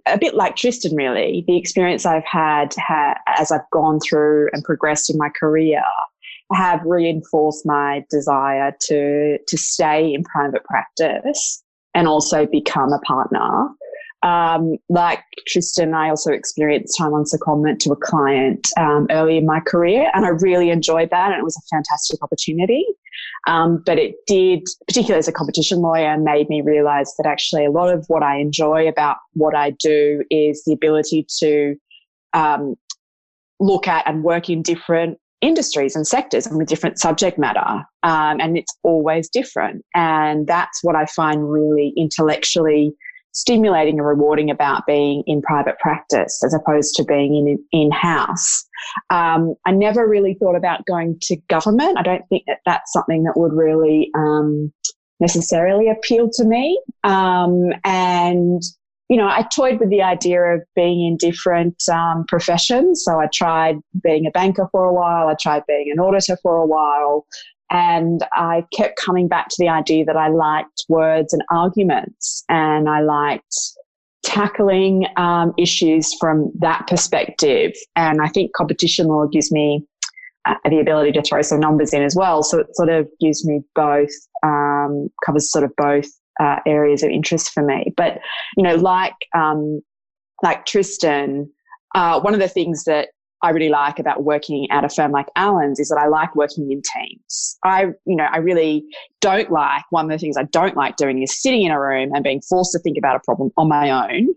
a 0.06 0.18
bit 0.18 0.34
like 0.34 0.56
Tristan, 0.56 0.96
really, 0.96 1.44
the 1.46 1.56
experience 1.56 2.04
I've 2.04 2.24
had 2.24 2.74
ha- 2.76 3.18
as 3.26 3.52
I've 3.52 3.68
gone 3.72 4.00
through 4.00 4.48
and 4.52 4.64
progressed 4.64 5.10
in 5.10 5.16
my 5.16 5.28
career 5.28 5.82
have 6.52 6.82
reinforced 6.84 7.66
my 7.66 8.04
desire 8.10 8.74
to 8.80 9.38
to 9.46 9.58
stay 9.58 10.12
in 10.12 10.24
private 10.24 10.64
practice 10.64 11.62
and 11.94 12.08
also 12.08 12.46
become 12.46 12.92
a 12.92 12.98
partner. 13.00 13.68
Um, 14.22 14.76
like 14.88 15.20
Tristan, 15.46 15.94
I 15.94 16.08
also 16.08 16.32
experienced 16.32 16.98
time 16.98 17.14
on 17.14 17.24
secondment 17.24 17.78
to 17.80 17.92
a 17.92 17.96
client 17.96 18.68
um, 18.76 19.06
early 19.10 19.36
in 19.36 19.46
my 19.46 19.60
career, 19.60 20.10
and 20.12 20.26
I 20.26 20.30
really 20.30 20.70
enjoyed 20.70 21.10
that, 21.10 21.30
and 21.30 21.38
it 21.38 21.44
was 21.44 21.56
a 21.56 21.74
fantastic 21.74 22.22
opportunity. 22.22 22.84
Um, 23.46 23.82
but 23.86 23.98
it 23.98 24.16
did, 24.26 24.64
particularly 24.86 25.18
as 25.18 25.28
a 25.28 25.32
competition 25.32 25.78
lawyer, 25.78 26.18
made 26.18 26.48
me 26.48 26.62
realize 26.62 27.14
that 27.16 27.28
actually 27.28 27.64
a 27.64 27.70
lot 27.70 27.92
of 27.92 28.04
what 28.08 28.22
I 28.22 28.38
enjoy 28.38 28.88
about 28.88 29.16
what 29.34 29.54
I 29.54 29.70
do 29.70 30.24
is 30.30 30.64
the 30.64 30.72
ability 30.72 31.26
to 31.38 31.76
um, 32.34 32.74
look 33.60 33.88
at 33.88 34.06
and 34.06 34.22
work 34.22 34.50
in 34.50 34.62
different 34.62 35.18
industries 35.40 35.94
and 35.94 36.06
sectors 36.06 36.46
and 36.46 36.58
with 36.58 36.68
different 36.68 36.98
subject 36.98 37.38
matter. 37.38 37.84
Um, 38.02 38.40
and 38.40 38.58
it's 38.58 38.76
always 38.82 39.28
different. 39.28 39.84
And 39.94 40.46
that's 40.46 40.82
what 40.82 40.96
I 40.96 41.06
find 41.06 41.50
really 41.50 41.92
intellectually 41.96 42.92
stimulating 43.32 43.98
and 43.98 44.06
rewarding 44.06 44.50
about 44.50 44.86
being 44.86 45.22
in 45.26 45.42
private 45.42 45.78
practice 45.78 46.42
as 46.44 46.54
opposed 46.54 46.94
to 46.96 47.04
being 47.04 47.34
in 47.36 47.64
in 47.72 47.90
house. 47.90 48.66
Um, 49.10 49.54
I 49.66 49.72
never 49.72 50.08
really 50.08 50.34
thought 50.34 50.56
about 50.56 50.86
going 50.86 51.18
to 51.22 51.36
government. 51.48 51.98
I 51.98 52.02
don't 52.02 52.26
think 52.28 52.44
that 52.46 52.60
that's 52.64 52.92
something 52.92 53.24
that 53.24 53.36
would 53.36 53.52
really 53.52 54.10
um, 54.14 54.72
necessarily 55.20 55.88
appeal 55.88 56.30
to 56.34 56.44
me. 56.44 56.80
Um, 57.04 57.72
and 57.84 58.62
you 59.08 59.16
know, 59.16 59.26
I 59.26 59.42
toyed 59.42 59.80
with 59.80 59.88
the 59.88 60.02
idea 60.02 60.40
of 60.42 60.62
being 60.76 61.06
in 61.06 61.16
different 61.16 61.82
um, 61.88 62.26
professions. 62.28 63.04
So 63.04 63.18
I 63.18 63.26
tried 63.32 63.76
being 64.02 64.26
a 64.26 64.30
banker 64.30 64.68
for 64.70 64.84
a 64.84 64.92
while. 64.92 65.28
I 65.28 65.34
tried 65.40 65.62
being 65.66 65.90
an 65.90 65.98
auditor 65.98 66.36
for 66.42 66.56
a 66.56 66.66
while. 66.66 67.26
And 67.70 68.20
I 68.32 68.64
kept 68.72 68.98
coming 68.98 69.28
back 69.28 69.48
to 69.48 69.56
the 69.58 69.68
idea 69.68 70.04
that 70.04 70.16
I 70.16 70.28
liked 70.28 70.84
words 70.88 71.32
and 71.32 71.42
arguments 71.50 72.44
and 72.48 72.88
I 72.88 73.00
liked 73.00 73.54
tackling 74.24 75.06
um, 75.16 75.52
issues 75.58 76.14
from 76.18 76.50
that 76.58 76.86
perspective. 76.86 77.72
And 77.96 78.20
I 78.22 78.28
think 78.28 78.52
competition 78.54 79.06
law 79.06 79.26
gives 79.26 79.52
me 79.52 79.84
uh, 80.46 80.54
the 80.68 80.80
ability 80.80 81.12
to 81.12 81.22
throw 81.22 81.42
some 81.42 81.60
numbers 81.60 81.92
in 81.92 82.02
as 82.02 82.14
well. 82.16 82.42
So 82.42 82.58
it 82.58 82.74
sort 82.74 82.88
of 82.88 83.06
gives 83.20 83.46
me 83.46 83.60
both, 83.74 84.10
um, 84.42 85.08
covers 85.24 85.50
sort 85.50 85.64
of 85.64 85.72
both 85.76 86.06
uh, 86.40 86.56
areas 86.66 87.02
of 87.02 87.10
interest 87.10 87.50
for 87.50 87.62
me. 87.62 87.92
But, 87.96 88.20
you 88.56 88.62
know, 88.62 88.76
like, 88.76 89.14
um, 89.34 89.80
like 90.42 90.66
Tristan, 90.66 91.50
uh, 91.94 92.20
one 92.20 92.34
of 92.34 92.40
the 92.40 92.48
things 92.48 92.84
that 92.84 93.08
I 93.42 93.50
really 93.50 93.68
like 93.68 93.98
about 93.98 94.24
working 94.24 94.68
at 94.70 94.84
a 94.84 94.88
firm 94.88 95.12
like 95.12 95.26
Allens 95.36 95.78
is 95.78 95.88
that 95.88 95.98
I 95.98 96.08
like 96.08 96.34
working 96.34 96.70
in 96.72 96.82
teams. 96.82 97.56
I, 97.64 97.86
you 98.04 98.16
know, 98.16 98.26
I 98.30 98.38
really 98.38 98.84
don't 99.20 99.50
like 99.50 99.84
one 99.90 100.06
of 100.06 100.10
the 100.10 100.18
things 100.18 100.36
I 100.36 100.44
don't 100.44 100.76
like 100.76 100.96
doing 100.96 101.22
is 101.22 101.40
sitting 101.40 101.62
in 101.62 101.70
a 101.70 101.80
room 101.80 102.12
and 102.14 102.24
being 102.24 102.40
forced 102.48 102.72
to 102.72 102.78
think 102.80 102.98
about 102.98 103.16
a 103.16 103.20
problem 103.20 103.50
on 103.56 103.68
my 103.68 103.90
own 103.90 104.28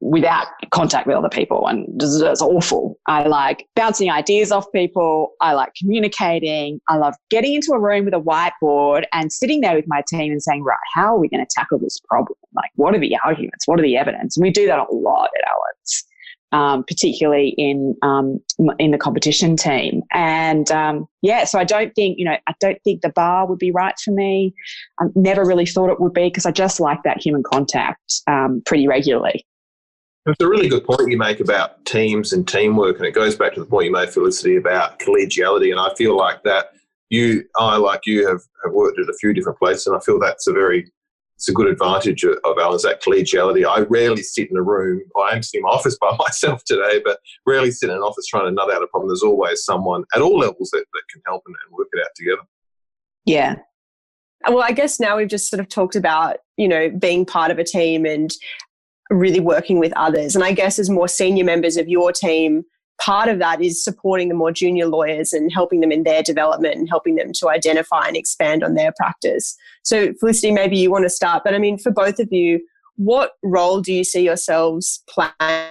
without 0.00 0.48
contact 0.70 1.06
with 1.06 1.14
other 1.14 1.28
people. 1.28 1.68
And 1.68 1.86
it's 2.02 2.42
awful. 2.42 2.98
I 3.06 3.24
like 3.28 3.66
bouncing 3.76 4.10
ideas 4.10 4.50
off 4.50 4.64
people. 4.72 5.32
I 5.40 5.52
like 5.52 5.72
communicating. 5.78 6.80
I 6.88 6.96
love 6.96 7.14
getting 7.30 7.54
into 7.54 7.72
a 7.72 7.78
room 7.78 8.04
with 8.06 8.14
a 8.14 8.20
whiteboard 8.20 9.04
and 9.12 9.32
sitting 9.32 9.60
there 9.60 9.76
with 9.76 9.84
my 9.86 10.02
team 10.08 10.32
and 10.32 10.42
saying, 10.42 10.64
right, 10.64 10.76
how 10.92 11.14
are 11.14 11.18
we 11.20 11.28
going 11.28 11.44
to 11.44 11.50
tackle 11.54 11.78
this 11.78 12.00
problem? 12.08 12.36
Like, 12.54 12.70
what 12.74 12.96
are 12.96 12.98
the 12.98 13.16
arguments? 13.24 13.68
What 13.68 13.78
are 13.78 13.82
the 13.82 13.96
evidence? 13.96 14.36
And 14.36 14.42
we 14.42 14.50
do 14.50 14.66
that 14.66 14.80
a 14.80 14.92
lot 14.92 15.30
at 15.38 15.44
Allens 15.48 16.04
um, 16.52 16.84
particularly 16.84 17.54
in 17.58 17.96
um, 18.02 18.40
in 18.78 18.90
the 18.90 18.98
competition 18.98 19.56
team. 19.56 20.02
And 20.12 20.70
um, 20.70 21.06
yeah, 21.22 21.44
so 21.44 21.58
I 21.58 21.64
don't 21.64 21.92
think 21.94 22.18
you 22.18 22.24
know 22.24 22.36
I 22.46 22.54
don't 22.60 22.78
think 22.84 23.02
the 23.02 23.10
bar 23.10 23.46
would 23.46 23.58
be 23.58 23.70
right 23.70 23.94
for 24.04 24.12
me. 24.12 24.54
I 25.00 25.06
never 25.14 25.44
really 25.44 25.66
thought 25.66 25.90
it 25.90 26.00
would 26.00 26.12
be 26.12 26.24
because 26.24 26.46
I 26.46 26.50
just 26.50 26.80
like 26.80 27.02
that 27.04 27.24
human 27.24 27.42
contact 27.42 28.22
um, 28.26 28.62
pretty 28.66 28.86
regularly. 28.86 29.44
It's 30.24 30.40
a 30.40 30.48
really 30.48 30.68
good 30.68 30.84
point 30.84 31.10
you 31.10 31.18
make 31.18 31.40
about 31.40 31.84
teams 31.84 32.32
and 32.32 32.46
teamwork, 32.46 32.98
and 32.98 33.06
it 33.06 33.14
goes 33.14 33.34
back 33.34 33.54
to 33.54 33.60
the 33.60 33.66
point 33.66 33.86
you 33.86 33.92
made, 33.92 34.10
Felicity, 34.10 34.54
about 34.54 35.00
collegiality. 35.00 35.72
And 35.72 35.80
I 35.80 35.92
feel 35.96 36.16
like 36.16 36.44
that 36.44 36.70
you, 37.10 37.44
I 37.56 37.76
like 37.76 38.06
you, 38.06 38.28
have, 38.28 38.40
have 38.64 38.72
worked 38.72 39.00
at 39.00 39.08
a 39.08 39.14
few 39.14 39.32
different 39.32 39.58
places, 39.58 39.88
and 39.88 39.96
I 39.96 40.00
feel 40.00 40.20
that's 40.20 40.46
a 40.46 40.52
very 40.52 40.92
it's 41.42 41.48
a 41.48 41.52
good 41.52 41.66
advantage 41.66 42.22
of, 42.22 42.38
ours 42.56 42.82
that 42.82 43.02
collegiality. 43.02 43.66
I 43.66 43.80
rarely 43.90 44.22
sit 44.22 44.48
in 44.48 44.56
a 44.56 44.62
room. 44.62 45.02
I 45.20 45.34
am 45.34 45.42
sitting 45.42 45.58
in 45.58 45.62
my 45.64 45.70
office 45.70 45.98
by 46.00 46.14
myself 46.18 46.62
today, 46.62 47.00
but 47.04 47.18
rarely 47.44 47.72
sit 47.72 47.90
in 47.90 47.96
an 47.96 48.02
office 48.02 48.26
trying 48.26 48.44
to 48.44 48.52
nut 48.52 48.72
out 48.72 48.80
a 48.80 48.86
problem. 48.86 49.08
There's 49.08 49.24
always 49.24 49.64
someone 49.64 50.04
at 50.14 50.22
all 50.22 50.38
levels 50.38 50.70
that, 50.70 50.84
that 50.92 51.02
can 51.12 51.20
help 51.26 51.42
and, 51.46 51.56
and 51.66 51.76
work 51.76 51.88
it 51.92 52.00
out 52.00 52.10
together. 52.14 52.42
Yeah. 53.24 53.56
Well, 54.46 54.62
I 54.62 54.70
guess 54.70 55.00
now 55.00 55.16
we've 55.16 55.26
just 55.26 55.50
sort 55.50 55.58
of 55.58 55.68
talked 55.68 55.96
about, 55.96 56.36
you 56.56 56.68
know, 56.68 56.90
being 56.90 57.26
part 57.26 57.50
of 57.50 57.58
a 57.58 57.64
team 57.64 58.06
and 58.06 58.32
really 59.10 59.40
working 59.40 59.80
with 59.80 59.92
others. 59.96 60.36
And 60.36 60.44
I 60.44 60.52
guess 60.52 60.78
as 60.78 60.88
more 60.88 61.08
senior 61.08 61.44
members 61.44 61.76
of 61.76 61.88
your 61.88 62.12
team 62.12 62.62
part 63.04 63.28
of 63.28 63.38
that 63.40 63.60
is 63.60 63.82
supporting 63.82 64.28
the 64.28 64.34
more 64.34 64.52
junior 64.52 64.86
lawyers 64.86 65.32
and 65.32 65.52
helping 65.52 65.80
them 65.80 65.90
in 65.90 66.04
their 66.04 66.22
development 66.22 66.76
and 66.76 66.88
helping 66.88 67.16
them 67.16 67.32
to 67.32 67.48
identify 67.48 68.06
and 68.06 68.16
expand 68.16 68.62
on 68.62 68.74
their 68.74 68.92
practice. 68.96 69.56
So, 69.82 70.12
Felicity, 70.20 70.52
maybe 70.52 70.78
you 70.78 70.90
want 70.90 71.04
to 71.04 71.10
start, 71.10 71.42
but 71.44 71.54
I 71.54 71.58
mean, 71.58 71.78
for 71.78 71.90
both 71.90 72.18
of 72.20 72.28
you, 72.30 72.60
what 72.96 73.32
role 73.42 73.80
do 73.80 73.92
you 73.92 74.04
see 74.04 74.22
yourselves 74.22 75.02
playing 75.08 75.68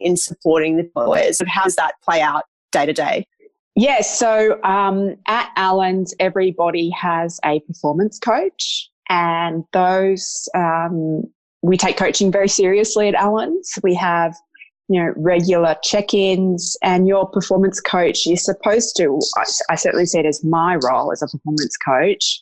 in 0.00 0.16
supporting 0.16 0.76
the 0.76 0.90
lawyers? 0.96 1.40
How 1.46 1.64
does 1.64 1.76
that 1.76 1.92
play 2.02 2.20
out 2.20 2.44
day 2.72 2.86
to 2.86 2.92
day? 2.92 3.26
Yes, 3.74 4.18
so 4.18 4.62
um, 4.64 5.16
at 5.28 5.50
Allens, 5.56 6.14
everybody 6.20 6.90
has 6.90 7.40
a 7.44 7.60
performance 7.60 8.18
coach, 8.18 8.90
and 9.08 9.64
those 9.72 10.48
um, 10.54 11.22
we 11.62 11.76
take 11.76 11.96
coaching 11.96 12.30
very 12.30 12.48
seriously 12.48 13.08
at 13.08 13.14
Allens. 13.14 13.72
We 13.82 13.94
have 13.94 14.34
you 14.92 15.02
know 15.02 15.12
regular 15.16 15.76
check-ins, 15.82 16.76
and 16.82 17.08
your 17.08 17.26
performance 17.26 17.80
coach 17.80 18.26
is 18.26 18.44
supposed 18.44 18.96
to. 18.96 19.18
I, 19.36 19.44
I 19.70 19.74
certainly 19.76 20.06
see 20.06 20.18
it 20.18 20.26
as 20.26 20.44
my 20.44 20.76
role 20.76 21.12
as 21.12 21.22
a 21.22 21.26
performance 21.26 21.76
coach 21.76 22.40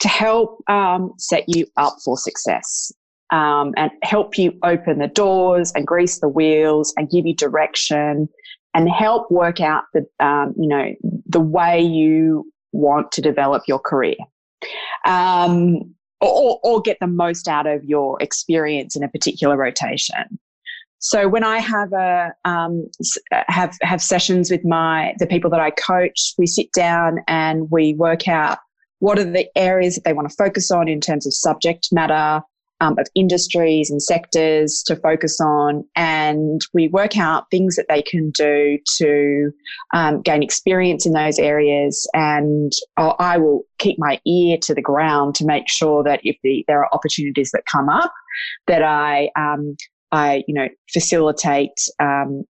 to 0.00 0.08
help 0.08 0.62
um, 0.68 1.12
set 1.18 1.44
you 1.46 1.66
up 1.76 1.96
for 2.04 2.16
success. 2.16 2.92
Um, 3.30 3.72
and 3.78 3.90
help 4.02 4.36
you 4.36 4.52
open 4.62 4.98
the 4.98 5.08
doors 5.08 5.72
and 5.74 5.86
grease 5.86 6.18
the 6.18 6.28
wheels 6.28 6.92
and 6.98 7.08
give 7.08 7.24
you 7.24 7.34
direction 7.34 8.28
and 8.74 8.90
help 8.90 9.30
work 9.30 9.58
out 9.58 9.84
the 9.94 10.06
um, 10.20 10.54
you 10.58 10.68
know 10.68 10.94
the 11.26 11.40
way 11.40 11.80
you 11.80 12.52
want 12.72 13.10
to 13.12 13.22
develop 13.22 13.62
your 13.66 13.78
career 13.78 14.16
um, 15.06 15.94
or, 16.20 16.60
or 16.62 16.80
get 16.80 16.98
the 17.00 17.06
most 17.06 17.48
out 17.48 17.66
of 17.66 17.84
your 17.84 18.22
experience 18.22 18.96
in 18.96 19.02
a 19.02 19.08
particular 19.08 19.56
rotation 19.56 20.38
so 21.02 21.26
when 21.26 21.42
I 21.42 21.58
have 21.58 21.92
a 21.92 22.32
um, 22.44 22.86
have 23.48 23.76
have 23.82 24.00
sessions 24.00 24.52
with 24.52 24.64
my 24.64 25.14
the 25.18 25.26
people 25.26 25.50
that 25.50 25.60
I 25.60 25.70
coach, 25.70 26.32
we 26.38 26.46
sit 26.46 26.70
down 26.72 27.18
and 27.26 27.68
we 27.72 27.94
work 27.94 28.28
out 28.28 28.58
what 29.00 29.18
are 29.18 29.24
the 29.24 29.48
areas 29.58 29.96
that 29.96 30.04
they 30.04 30.12
want 30.12 30.30
to 30.30 30.36
focus 30.36 30.70
on 30.70 30.86
in 30.86 31.00
terms 31.00 31.26
of 31.26 31.34
subject 31.34 31.88
matter, 31.90 32.40
um, 32.80 32.96
of 33.00 33.08
industries 33.16 33.90
and 33.90 34.00
sectors 34.00 34.80
to 34.86 34.94
focus 34.94 35.40
on, 35.40 35.84
and 35.96 36.60
we 36.72 36.86
work 36.86 37.18
out 37.18 37.50
things 37.50 37.74
that 37.74 37.86
they 37.88 38.02
can 38.02 38.30
do 38.30 38.78
to 38.98 39.50
um, 39.94 40.22
gain 40.22 40.40
experience 40.40 41.04
in 41.04 41.14
those 41.14 41.36
areas. 41.40 42.08
And 42.14 42.72
I 42.96 43.38
will 43.38 43.62
keep 43.78 43.96
my 43.98 44.20
ear 44.24 44.56
to 44.62 44.72
the 44.72 44.80
ground 44.80 45.34
to 45.34 45.44
make 45.44 45.68
sure 45.68 46.04
that 46.04 46.20
if 46.22 46.36
the, 46.44 46.64
there 46.68 46.78
are 46.78 46.94
opportunities 46.94 47.50
that 47.50 47.64
come 47.66 47.88
up, 47.88 48.12
that 48.68 48.84
I 48.84 49.30
um, 49.36 49.76
I 50.12 50.44
you 50.46 50.54
know 50.54 50.68
facilitate 50.92 51.78
um, 51.98 52.44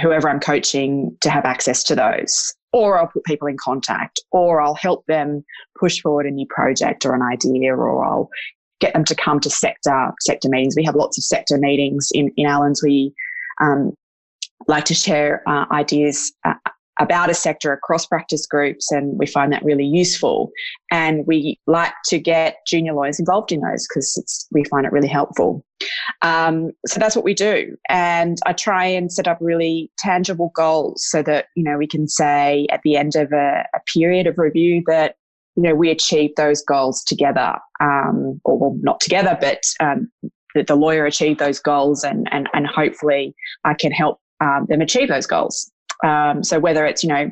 whoever 0.00 0.28
I'm 0.28 0.40
coaching 0.40 1.16
to 1.20 1.30
have 1.30 1.44
access 1.44 1.82
to 1.84 1.94
those. 1.94 2.54
Or 2.72 2.98
I'll 2.98 3.06
put 3.06 3.24
people 3.24 3.48
in 3.48 3.56
contact, 3.58 4.20
or 4.32 4.60
I'll 4.60 4.74
help 4.74 5.06
them 5.06 5.44
push 5.78 6.00
forward 6.00 6.26
a 6.26 6.30
new 6.30 6.46
project 6.50 7.06
or 7.06 7.14
an 7.14 7.22
idea, 7.22 7.74
or 7.74 8.04
I'll 8.04 8.28
get 8.80 8.92
them 8.92 9.04
to 9.04 9.14
come 9.14 9.40
to 9.40 9.50
sector 9.50 10.12
sector 10.20 10.48
meetings. 10.50 10.74
We 10.76 10.84
have 10.84 10.94
lots 10.94 11.16
of 11.16 11.24
sector 11.24 11.58
meetings 11.58 12.08
in 12.12 12.30
in 12.36 12.46
Allens. 12.46 12.82
We 12.82 13.14
um, 13.62 13.94
like 14.68 14.84
to 14.86 14.94
share 14.94 15.42
uh, 15.48 15.66
ideas 15.70 16.32
uh, 16.44 16.54
about 16.98 17.30
a 17.30 17.34
sector 17.34 17.72
across 17.72 18.06
practice 18.06 18.46
groups, 18.46 18.90
and 18.90 19.18
we 19.18 19.26
find 19.26 19.52
that 19.52 19.64
really 19.64 19.84
useful. 19.84 20.50
And 20.90 21.26
we 21.26 21.58
like 21.66 21.92
to 22.06 22.18
get 22.18 22.58
junior 22.66 22.94
lawyers 22.94 23.18
involved 23.18 23.52
in 23.52 23.60
those 23.60 23.86
because 23.88 24.48
we 24.52 24.64
find 24.64 24.86
it 24.86 24.92
really 24.92 25.08
helpful. 25.08 25.64
Um, 26.22 26.70
so 26.86 26.98
that's 26.98 27.16
what 27.16 27.24
we 27.24 27.34
do, 27.34 27.76
and 27.88 28.38
I 28.46 28.52
try 28.52 28.86
and 28.86 29.12
set 29.12 29.28
up 29.28 29.38
really 29.40 29.90
tangible 29.98 30.52
goals 30.54 31.04
so 31.06 31.22
that 31.22 31.46
you 31.54 31.62
know 31.62 31.76
we 31.76 31.86
can 31.86 32.08
say 32.08 32.66
at 32.70 32.80
the 32.82 32.96
end 32.96 33.14
of 33.14 33.32
a, 33.32 33.66
a 33.74 33.80
period 33.92 34.26
of 34.26 34.38
review 34.38 34.82
that 34.86 35.16
you 35.56 35.62
know, 35.62 35.74
we 35.74 35.90
achieved 35.90 36.34
those 36.36 36.62
goals 36.62 37.02
together, 37.02 37.54
um, 37.80 38.40
or 38.44 38.58
well, 38.58 38.78
not 38.82 39.00
together, 39.00 39.36
but 39.40 39.62
um, 39.80 40.10
the, 40.54 40.62
the, 40.62 40.76
lawyer 40.76 41.06
achieved 41.06 41.40
those 41.40 41.58
goals, 41.58 42.04
and 42.04 42.28
and 42.30 42.48
and 42.52 42.66
hopefully 42.66 43.34
I 43.64 43.72
can 43.74 43.90
help 43.90 44.20
um, 44.40 44.66
them 44.68 44.82
achieve 44.82 45.08
those 45.08 45.26
goals. 45.26 45.70
Um, 46.04 46.42
so 46.42 46.58
whether 46.58 46.84
it's 46.86 47.02
you 47.02 47.08
know 47.08 47.30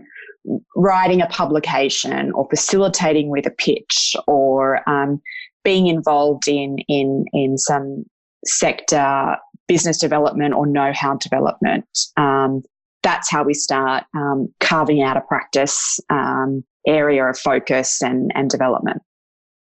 writing 0.77 1.23
a 1.23 1.27
publication 1.27 2.33
or 2.33 2.47
facilitating 2.49 3.31
with 3.31 3.47
a 3.47 3.51
pitch 3.51 4.15
or 4.27 4.89
um, 4.89 5.21
being 5.65 5.87
involved 5.87 6.49
in 6.49 6.79
in 6.89 7.25
in 7.33 7.59
some 7.59 8.05
sector 8.45 9.37
business 9.67 9.99
development 9.99 10.55
or 10.55 10.67
know-how 10.67 11.17
development. 11.17 11.87
Um, 12.17 12.63
that's 13.03 13.31
how 13.31 13.45
we 13.45 13.55
start 13.55 14.05
um, 14.15 14.53
carving 14.61 15.03
out 15.03 15.17
a 15.17 15.21
practice 15.23 16.01
um, 16.11 16.65
area 16.87 17.25
of 17.25 17.39
focus 17.39 18.03
and, 18.03 18.31
and 18.35 18.51
development. 18.51 19.03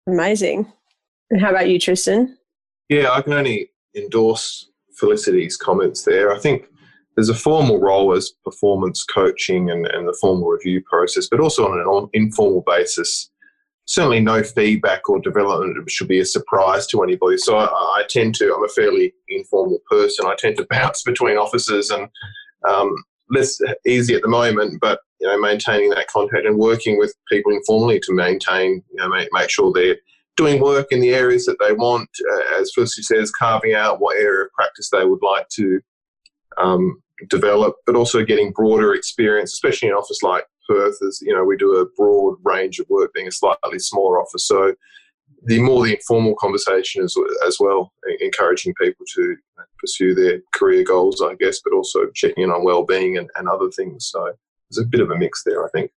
Amazing. 0.08 0.72
And 1.30 1.42
how 1.42 1.50
about 1.50 1.70
you, 1.70 1.80
Tristan? 1.80 2.38
Yeah, 2.90 3.12
I 3.12 3.22
can 3.22 3.34
only 3.34 3.72
endorse 3.96 4.70
Felicity's 4.98 5.58
comments 5.58 6.04
there. 6.04 6.32
I 6.32 6.40
think 6.40 6.66
there's 7.18 7.30
a 7.30 7.36
formal 7.36 7.80
role 7.80 8.14
as 8.14 8.32
performance 8.46 9.04
coaching 9.04 9.72
and, 9.72 9.88
and 9.88 10.08
the 10.08 10.16
formal 10.22 10.50
review 10.50 10.84
process, 10.88 11.28
but 11.28 11.40
also 11.40 11.68
on 11.68 11.80
an 11.80 12.10
informal 12.14 12.64
basis. 12.66 13.32
Certainly, 13.86 14.20
no 14.20 14.44
feedback 14.44 15.10
or 15.10 15.20
development 15.20 15.90
should 15.90 16.08
be 16.08 16.20
a 16.20 16.26
surprise 16.26 16.86
to 16.88 17.02
anybody. 17.02 17.38
So, 17.38 17.58
I, 17.58 17.66
I 17.66 18.04
tend 18.08 18.36
to, 18.36 18.54
I'm 18.54 18.64
a 18.64 18.70
fairly 18.70 19.16
informal 19.30 19.80
person. 19.90 20.28
I 20.28 20.36
tend 20.36 20.58
to 20.58 20.68
bounce 20.70 21.02
between 21.02 21.38
offices 21.38 21.90
and 21.90 22.08
um, 22.70 22.96
less 23.32 23.60
easy 23.88 24.14
at 24.14 24.22
the 24.22 24.28
moment, 24.28 24.80
but 24.80 25.00
you 25.20 25.28
know, 25.28 25.40
maintaining 25.40 25.90
that 25.92 26.08
contact 26.10 26.46
and 26.46 26.60
working 26.60 27.00
with 27.00 27.16
people 27.32 27.52
informally 27.52 28.00
to 28.02 28.14
maintain, 28.14 28.84
you 28.92 28.98
know, 28.98 29.10
make, 29.10 29.30
make 29.32 29.50
sure 29.50 29.72
they're 29.74 29.98
doing 30.36 30.62
work 30.62 30.88
in 30.92 31.00
the 31.00 31.16
areas 31.16 31.46
that 31.46 31.58
they 31.60 31.74
want. 31.74 32.10
Uh, 32.32 32.62
as 32.62 32.72
Felicity 32.76 33.02
says, 33.02 33.32
carving 33.32 33.74
out 33.74 34.00
what 34.00 34.18
area 34.18 34.46
of 34.46 34.52
practice 34.52 34.92
they 34.92 35.04
would 35.04 35.24
like 35.24 35.50
to 35.50 35.82
um, 36.58 37.02
develop, 37.30 37.76
but 37.86 37.96
also 37.96 38.24
getting 38.24 38.52
broader 38.52 38.94
experience, 38.94 39.54
especially 39.54 39.88
in 39.88 39.94
an 39.94 40.00
office 40.00 40.22
like 40.22 40.46
Perth. 40.68 40.98
As 41.08 41.20
you 41.22 41.34
know, 41.34 41.44
we 41.44 41.58
do 41.58 41.76
a 41.78 41.86
broad 41.98 42.38
range 42.44 42.80
of 42.80 42.88
work, 42.90 43.14
being 43.14 43.28
a 43.28 43.32
slightly 43.32 43.80
smaller 43.80 44.22
office. 44.22 44.48
So 44.48 44.74
the 45.44 45.60
more 45.62 45.86
the 45.86 45.94
informal 45.94 46.36
conversation 46.36 47.04
as, 47.04 47.16
as 47.46 47.58
well, 47.60 47.94
encouraging 48.20 48.74
people 48.82 49.06
to 49.16 49.36
pursue 49.80 50.16
their 50.16 50.40
career 50.54 50.84
goals, 50.84 51.22
I 51.22 51.36
guess, 51.36 51.60
but 51.64 51.74
also 51.74 52.08
checking 52.14 52.44
in 52.44 52.52
on 52.52 52.64
well-being 52.64 53.18
and, 53.18 53.30
and 53.38 53.48
other 53.48 53.70
things. 53.70 54.10
So 54.12 54.34
there's 54.70 54.84
a 54.84 54.88
bit 54.88 55.02
of 55.02 55.12
a 55.12 55.18
mix 55.18 55.44
there, 55.44 55.66
I 55.66 55.70
think. 55.70 55.92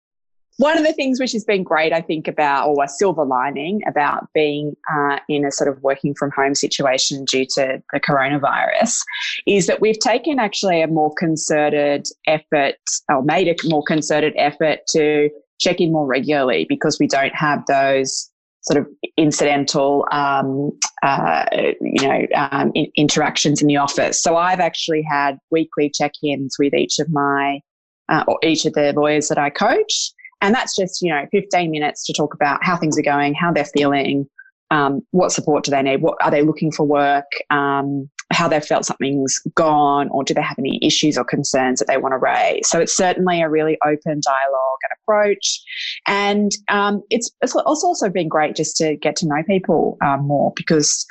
One 0.58 0.76
of 0.76 0.84
the 0.84 0.94
things 0.94 1.20
which 1.20 1.34
has 1.34 1.46
been 1.46 1.62
great, 1.62 1.94
I 1.94 2.02
think, 2.02 2.28
about 2.28 2.70
or 2.70 2.84
a 2.84 2.88
silver 2.88 3.24
lining 3.24 3.82
about 3.88 4.28
being 4.34 4.76
uh, 4.92 5.20
in 5.30 5.46
a 5.46 5.52
sort 5.52 5.70
of 5.70 5.82
working 5.84 6.16
from 6.16 6.32
home 6.32 6.56
situation 6.56 7.26
due 7.26 7.46
to 7.54 7.82
the 7.94 8.00
coronavirus 8.00 8.98
is 9.46 9.68
that 9.68 9.82
we've 9.82 10.00
taken 10.00 10.40
actually 10.40 10.82
a 10.82 10.88
more 10.88 11.14
concerted 11.16 12.08
effort 12.26 12.76
or 13.10 13.22
made 13.22 13.48
a 13.48 13.56
more 13.68 13.84
concerted 13.84 14.34
effort 14.36 14.80
to 14.90 15.30
check 15.60 15.80
in 15.80 15.92
more 15.92 16.08
regularly 16.08 16.66
because 16.68 16.98
we 17.00 17.08
don't 17.08 17.36
have 17.36 17.64
those 17.68 18.30
sort 18.62 18.80
of 18.80 18.88
incidental, 19.16 20.08
um, 20.12 20.72
uh, 21.04 21.46
you 21.82 22.02
know, 22.02 22.26
um, 22.36 22.72
in, 22.74 22.88
interactions 22.98 23.62
in 23.62 23.68
the 23.68 23.78
office. 23.78 24.22
So 24.22 24.36
I've 24.36 24.60
actually 24.60 25.04
had 25.04 25.38
weekly 25.52 25.92
check-ins 25.94 26.56
with 26.58 26.74
each 26.74 26.98
of 27.00 27.12
my 27.12 27.62
uh, 28.10 28.24
or 28.28 28.40
each 28.44 28.66
of 28.66 28.74
the 28.74 28.94
lawyers 28.94 29.28
that 29.28 29.38
I 29.38 29.50
coach, 29.50 30.12
and 30.42 30.54
that's 30.54 30.76
just 30.76 31.02
you 31.02 31.10
know 31.10 31.26
15 31.32 31.72
minutes 31.72 32.06
to 32.06 32.14
talk 32.14 32.34
about 32.34 32.64
how 32.64 32.78
things 32.78 32.98
are 32.98 33.04
going, 33.04 33.34
how 33.34 33.52
they're 33.52 33.66
feeling, 33.66 34.28
um, 34.72 35.02
what 35.12 35.32
support 35.32 35.64
do 35.64 35.72
they 35.72 35.82
need, 35.82 36.02
what 36.02 36.18
are 36.22 36.32
they 36.32 36.42
looking 36.42 36.72
for 36.72 36.86
work, 36.86 37.26
um, 37.50 38.10
how 38.32 38.48
they 38.48 38.60
felt 38.60 38.86
something's 38.86 39.40
gone, 39.56 40.10
or 40.10 40.24
do 40.24 40.34
they 40.34 40.42
have 40.42 40.60
any 40.60 40.80
issues 40.86 41.18
or 41.18 41.24
concerns 41.24 41.80
that 41.80 41.88
they 41.88 41.98
want 41.98 42.14
to 42.14 42.18
raise. 42.18 42.68
So 42.68 42.80
it's 42.80 42.96
certainly 42.96 43.42
a 43.42 43.50
really 43.50 43.78
open 43.86 44.22
dialogue 44.24 44.80
and 44.84 44.98
approach, 45.02 45.62
and 46.08 46.52
um, 46.68 47.02
it's 47.10 47.32
it's 47.42 47.56
also 47.56 48.10
been 48.10 48.28
great 48.28 48.56
just 48.56 48.76
to 48.78 48.96
get 48.98 49.16
to 49.18 49.28
know 49.28 49.44
people 49.48 49.98
um, 50.02 50.28
more 50.28 50.54
because. 50.56 51.06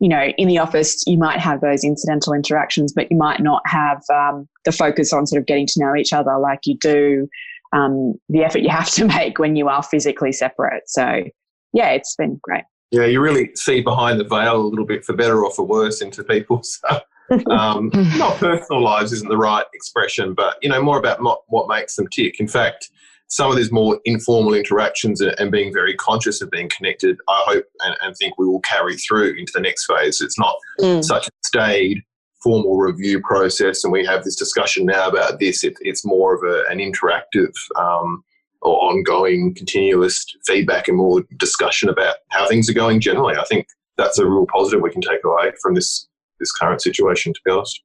You 0.00 0.08
know, 0.08 0.32
in 0.36 0.48
the 0.48 0.58
office, 0.58 1.04
you 1.06 1.16
might 1.16 1.38
have 1.38 1.60
those 1.60 1.84
incidental 1.84 2.32
interactions, 2.32 2.92
but 2.92 3.10
you 3.12 3.16
might 3.16 3.40
not 3.40 3.62
have 3.66 4.02
um, 4.12 4.48
the 4.64 4.72
focus 4.72 5.12
on 5.12 5.24
sort 5.24 5.40
of 5.40 5.46
getting 5.46 5.68
to 5.68 5.80
know 5.80 5.94
each 5.94 6.12
other 6.12 6.36
like 6.36 6.60
you 6.64 6.76
do 6.78 7.28
um, 7.72 8.14
the 8.28 8.44
effort 8.44 8.60
you 8.60 8.70
have 8.70 8.90
to 8.92 9.04
make 9.16 9.38
when 9.38 9.56
you 9.56 9.68
are 9.68 9.82
physically 9.82 10.32
separate. 10.32 10.82
So, 10.86 11.24
yeah, 11.72 11.90
it's 11.90 12.14
been 12.16 12.38
great. 12.42 12.64
Yeah, 12.90 13.04
you 13.04 13.20
really 13.20 13.50
see 13.54 13.82
behind 13.82 14.18
the 14.18 14.24
veil 14.24 14.56
a 14.56 14.66
little 14.66 14.86
bit, 14.86 15.04
for 15.04 15.14
better 15.14 15.44
or 15.44 15.52
for 15.52 15.64
worse, 15.64 16.00
into 16.00 16.24
people's 16.24 16.80
um, 17.50 17.90
not 18.16 18.36
personal 18.38 18.82
lives 18.82 19.12
isn't 19.12 19.28
the 19.28 19.36
right 19.36 19.66
expression, 19.74 20.34
but 20.34 20.56
you 20.62 20.68
know 20.68 20.82
more 20.82 20.98
about 20.98 21.22
what, 21.22 21.42
what 21.48 21.68
makes 21.68 21.96
them 21.96 22.06
tick. 22.08 22.40
In 22.40 22.48
fact, 22.48 22.90
some 23.28 23.50
of 23.50 23.56
these 23.56 23.70
more 23.70 24.00
informal 24.06 24.54
interactions 24.54 25.20
and, 25.20 25.34
and 25.38 25.52
being 25.52 25.72
very 25.72 25.94
conscious 25.94 26.40
of 26.40 26.50
being 26.50 26.70
connected, 26.74 27.18
I 27.28 27.42
hope 27.46 27.64
and, 27.80 27.94
and, 28.02 28.16
think 28.16 28.38
we 28.38 28.46
will 28.46 28.60
carry 28.60 28.96
through 28.96 29.34
into 29.34 29.52
the 29.54 29.60
next 29.60 29.84
phase. 29.84 30.22
It's 30.22 30.38
not 30.38 30.56
mm. 30.80 31.04
such 31.04 31.28
a 31.28 31.30
staid 31.44 32.02
formal 32.42 32.76
review 32.76 33.20
process 33.20 33.84
and 33.84 33.92
we 33.92 34.04
have 34.04 34.24
this 34.24 34.36
discussion 34.36 34.86
now 34.86 35.08
about 35.08 35.40
this. 35.40 35.64
It, 35.64 35.74
it's 35.80 36.04
more 36.04 36.34
of 36.34 36.42
a, 36.42 36.64
an 36.70 36.78
interactive 36.78 37.52
um, 37.76 38.22
or 38.62 38.76
ongoing, 38.82 39.54
continuous 39.54 40.24
feedback 40.46 40.88
and 40.88 40.96
more 40.96 41.22
discussion 41.36 41.88
about 41.88 42.16
how 42.30 42.48
things 42.48 42.68
are 42.68 42.74
going 42.74 43.00
generally. 43.00 43.36
I 43.36 43.44
think 43.44 43.66
that's 43.96 44.18
a 44.18 44.26
real 44.26 44.46
positive 44.46 44.80
we 44.80 44.90
can 44.90 45.02
take 45.02 45.24
away 45.24 45.52
from 45.62 45.74
this 45.74 46.08
this 46.40 46.52
current 46.52 46.80
situation. 46.80 47.32
To 47.32 47.40
be 47.44 47.50
honest. 47.50 47.82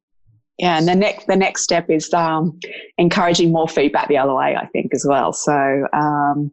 Yeah, 0.60 0.78
and 0.78 0.88
the 0.88 0.96
next 0.96 1.26
the 1.26 1.36
next 1.36 1.64
step 1.64 1.90
is 1.90 2.14
um, 2.14 2.60
encouraging 3.00 3.52
more 3.52 3.68
feedback 3.68 4.08
the 4.08 4.18
other 4.18 4.36
way. 4.36 4.56
I 4.56 4.68
think 4.68 4.94
as 4.94 5.04
well. 5.08 5.34
So 5.34 5.88
um, 5.94 6.52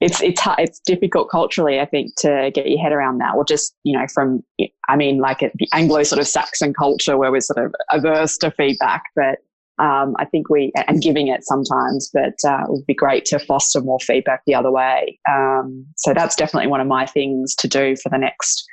it's 0.00 0.22
it's 0.22 0.40
it's 0.58 0.80
difficult 0.86 1.30
culturally, 1.30 1.80
I 1.80 1.86
think, 1.86 2.14
to 2.18 2.52
get 2.54 2.68
your 2.68 2.80
head 2.80 2.92
around 2.92 3.18
that, 3.18 3.34
or 3.34 3.44
just 3.44 3.74
you 3.82 3.98
know 3.98 4.06
from 4.14 4.44
I 4.88 4.96
mean, 4.96 5.18
like 5.18 5.40
the 5.40 5.68
Anglo 5.72 6.04
sort 6.04 6.20
of 6.20 6.28
Saxon 6.28 6.72
culture 6.74 7.18
where 7.18 7.32
we're 7.32 7.40
sort 7.40 7.64
of 7.64 7.74
averse 7.90 8.36
to 8.38 8.52
feedback, 8.52 9.02
but 9.16 9.38
um, 9.80 10.14
I 10.18 10.26
think 10.26 10.48
we 10.48 10.72
and 10.86 11.02
giving 11.02 11.26
it 11.28 11.40
sometimes, 11.42 12.08
but 12.12 12.34
uh, 12.44 12.62
it 12.64 12.70
would 12.70 12.86
be 12.86 12.94
great 12.94 13.24
to 13.26 13.40
foster 13.40 13.80
more 13.80 13.98
feedback 13.98 14.42
the 14.46 14.54
other 14.54 14.70
way. 14.70 15.18
Um, 15.28 15.86
so 15.96 16.14
that's 16.14 16.36
definitely 16.36 16.68
one 16.68 16.80
of 16.80 16.86
my 16.86 17.04
things 17.04 17.56
to 17.56 17.66
do 17.66 17.96
for 17.96 18.10
the 18.10 18.18
next 18.18 18.64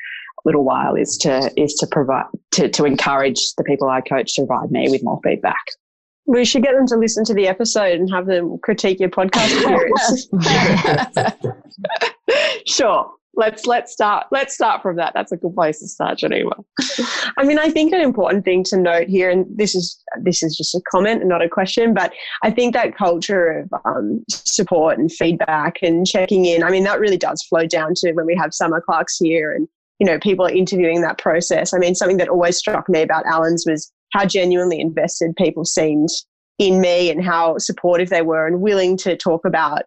little 0.45 0.63
while 0.63 0.95
is 0.95 1.17
to 1.17 1.52
is 1.58 1.73
to 1.76 1.88
provide 1.88 2.26
to, 2.52 2.69
to 2.69 2.86
encourage 2.86 3.54
the 3.58 3.63
people 3.63 3.89
I 3.89 4.02
coach 4.02 4.36
to 4.36 4.45
provide 4.45 4.71
me 4.71 4.89
with 4.89 5.04
more 5.04 5.19
feedback. 5.23 5.63
We 6.26 6.43
should 6.43 6.63
get 6.63 6.73
them 6.73 6.88
to 6.88 6.97
listen 6.97 7.23
to 7.26 7.34
the 7.34 7.47
episode 7.47 8.00
and 8.00 8.10
have 8.12 8.26
them 8.26 8.58
critique 8.62 9.00
your 9.00 9.10
podcast 9.10 9.47
series. 11.23 11.54
sure. 12.67 13.12
Let's 13.39 13.67
let's 13.67 13.93
start 13.93 14.26
let's 14.32 14.56
start 14.56 14.82
from 14.82 14.95
that. 14.95 15.13
That's 15.13 15.32
a 15.32 15.38
good 15.38 15.54
place 15.54 15.80
to 15.82 15.88
start, 15.88 16.17
Geneva. 16.17 16.56
I 17.38 17.43
mean, 17.43 17.60
I 17.60 17.69
think 17.69 17.93
an 17.93 18.02
important 18.02 18.43
thing 18.43 18.63
to 18.63 18.78
note 18.78 19.08
here, 19.10 19.30
and 19.30 19.45
this 19.56 19.76
is 19.76 20.04
this 20.23 20.41
is 20.41 20.58
just 20.58 20.73
a 20.73 20.82
comment 20.89 21.19
and 21.19 21.30
not 21.30 21.43
a 21.43 21.47
question, 21.50 21.93
but 21.93 22.13
I 22.41 22.50
think 22.50 22.73
that 22.73 22.97
culture 22.97 23.60
of 23.60 23.80
um, 23.86 24.26
support 24.28 24.97
and 24.97 25.12
feedback 25.12 25.76
and 25.84 26.08
checking 26.08 26.45
in. 26.45 26.63
I 26.63 26.71
mean, 26.71 26.84
that 26.86 27.00
really 27.00 27.17
does 27.17 27.43
flow 27.43 27.67
down 27.67 27.93
to 27.97 28.12
when 28.13 28.26
we 28.26 28.36
have 28.36 28.56
summer 28.56 28.82
clerks 28.82 29.19
here 29.19 29.52
and 29.52 29.67
you 30.00 30.06
know, 30.06 30.20
people 30.20 30.46
are 30.46 30.52
interviewing 30.52 31.02
that 31.02 31.18
process. 31.18 31.74
I 31.74 31.78
mean, 31.78 31.96
something 31.96 32.18
that 32.18 32.30
always 32.30 32.58
struck 32.58 32.88
me 32.90 33.02
about 33.02 33.26
Allens 33.26 33.66
was 33.68 33.92
how 34.14 34.26
genuinely 34.26 34.80
invested 34.80 35.36
people 35.36 35.66
seemed 35.66 36.10
in 36.60 36.82
me 36.82 37.10
and 37.10 37.24
how 37.24 37.58
supportive 37.58 38.10
they 38.10 38.22
were 38.22 38.48
and 38.48 38.62
willing 38.62 38.98
to 38.98 39.16
talk 39.16 39.46
about 39.46 39.84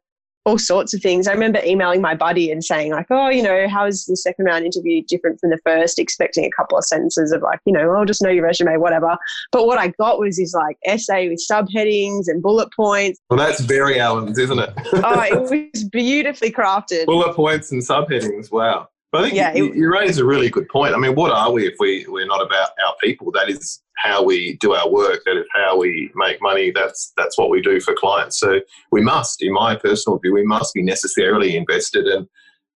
all 0.46 0.58
sorts 0.58 0.94
of 0.94 1.02
things. 1.02 1.28
I 1.28 1.32
remember 1.32 1.60
emailing 1.64 2.00
my 2.00 2.14
buddy 2.14 2.50
and 2.50 2.64
saying, 2.64 2.92
like, 2.92 3.06
oh, 3.10 3.28
you 3.28 3.42
know, 3.42 3.68
how 3.68 3.86
is 3.86 4.06
the 4.06 4.16
second 4.16 4.46
round 4.46 4.64
interview 4.64 5.02
different 5.06 5.38
from 5.38 5.50
the 5.50 5.58
first? 5.64 5.98
Expecting 5.98 6.44
a 6.44 6.50
couple 6.50 6.78
of 6.78 6.84
sentences 6.84 7.32
of 7.32 7.42
like, 7.42 7.60
you 7.66 7.72
know, 7.72 7.92
I'll 7.94 8.04
just 8.06 8.22
know 8.22 8.30
your 8.30 8.44
resume, 8.44 8.76
whatever. 8.78 9.16
But 9.52 9.66
what 9.66 9.78
I 9.78 9.88
got 9.98 10.18
was 10.18 10.38
his 10.38 10.54
like 10.54 10.78
essay 10.86 11.28
with 11.28 11.44
subheadings 11.50 12.24
and 12.26 12.42
bullet 12.42 12.72
points. 12.72 13.20
Well, 13.28 13.38
that's 13.38 13.60
very 13.60 14.00
Allens, 14.00 14.38
isn't 14.38 14.58
it? 14.58 14.70
oh, 14.76 15.20
it 15.20 15.70
was 15.74 15.84
beautifully 15.84 16.50
crafted. 16.50 17.06
Bullet 17.06 17.34
points 17.34 17.70
and 17.70 17.82
subheadings. 17.82 18.50
Wow. 18.50 18.88
But 19.12 19.22
I 19.22 19.24
think 19.24 19.34
yeah, 19.34 19.54
you, 19.54 19.70
it, 19.70 19.76
you 19.76 19.92
raise 19.92 20.18
a 20.18 20.24
really 20.24 20.50
good 20.50 20.68
point. 20.68 20.94
I 20.94 20.98
mean, 20.98 21.16
what 21.16 21.32
are 21.32 21.50
we 21.50 21.66
if 21.66 21.74
we, 21.80 22.06
we're 22.08 22.26
not 22.26 22.44
about 22.44 22.70
our 22.86 22.94
people? 23.02 23.32
That 23.32 23.48
is 23.48 23.82
how 23.96 24.22
we 24.22 24.56
do 24.58 24.72
our 24.72 24.88
work. 24.88 25.22
That 25.24 25.36
is 25.36 25.46
how 25.52 25.76
we 25.76 26.10
make 26.14 26.40
money. 26.40 26.70
That's 26.70 27.12
that's 27.16 27.36
what 27.36 27.50
we 27.50 27.60
do 27.60 27.80
for 27.80 27.92
clients. 27.94 28.38
So 28.38 28.60
we 28.92 29.00
must, 29.00 29.42
in 29.42 29.52
my 29.52 29.74
personal 29.74 30.18
view, 30.18 30.32
we 30.32 30.44
must 30.44 30.74
be 30.74 30.82
necessarily 30.82 31.56
invested. 31.56 32.06
And 32.06 32.28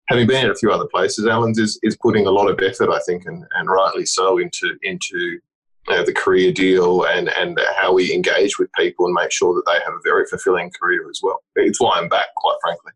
having 0.07 0.25
been 0.25 0.45
in 0.45 0.51
a 0.51 0.55
few 0.55 0.71
other 0.71 0.87
places, 0.87 1.27
Allens 1.27 1.59
is, 1.59 1.77
is 1.83 1.97
putting 1.97 2.25
a 2.25 2.31
lot 2.31 2.49
of 2.49 2.59
effort, 2.61 2.89
I 2.89 2.99
think, 3.05 3.25
and, 3.25 3.43
and 3.57 3.69
rightly 3.69 4.05
so, 4.05 4.37
into 4.37 4.77
into 4.83 5.17
you 5.17 5.41
know, 5.89 6.05
the 6.05 6.13
career 6.13 6.53
deal 6.53 7.03
and 7.05 7.27
and 7.29 7.59
how 7.77 7.93
we 7.93 8.13
engage 8.13 8.57
with 8.57 8.69
people 8.77 9.05
and 9.05 9.13
make 9.13 9.31
sure 9.31 9.53
that 9.53 9.63
they 9.67 9.79
have 9.83 9.93
a 9.93 10.01
very 10.03 10.25
fulfilling 10.27 10.71
career 10.79 11.09
as 11.09 11.19
well. 11.21 11.41
It's 11.57 11.81
why 11.81 11.97
I'm 11.97 12.07
back, 12.07 12.27
quite 12.37 12.57
frankly. 12.61 12.93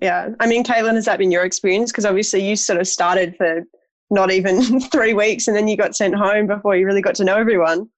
Yeah. 0.00 0.30
I 0.40 0.46
mean, 0.46 0.64
Caitlin, 0.64 0.94
has 0.94 1.06
that 1.06 1.18
been 1.18 1.30
your 1.30 1.44
experience? 1.44 1.90
Because 1.90 2.04
obviously 2.04 2.46
you 2.46 2.56
sort 2.56 2.80
of 2.80 2.86
started 2.86 3.36
for 3.36 3.62
not 4.10 4.30
even 4.30 4.80
three 4.90 5.14
weeks 5.14 5.48
and 5.48 5.56
then 5.56 5.68
you 5.68 5.76
got 5.76 5.96
sent 5.96 6.14
home 6.14 6.46
before 6.46 6.76
you 6.76 6.86
really 6.86 7.02
got 7.02 7.14
to 7.16 7.24
know 7.24 7.36
everyone. 7.36 7.88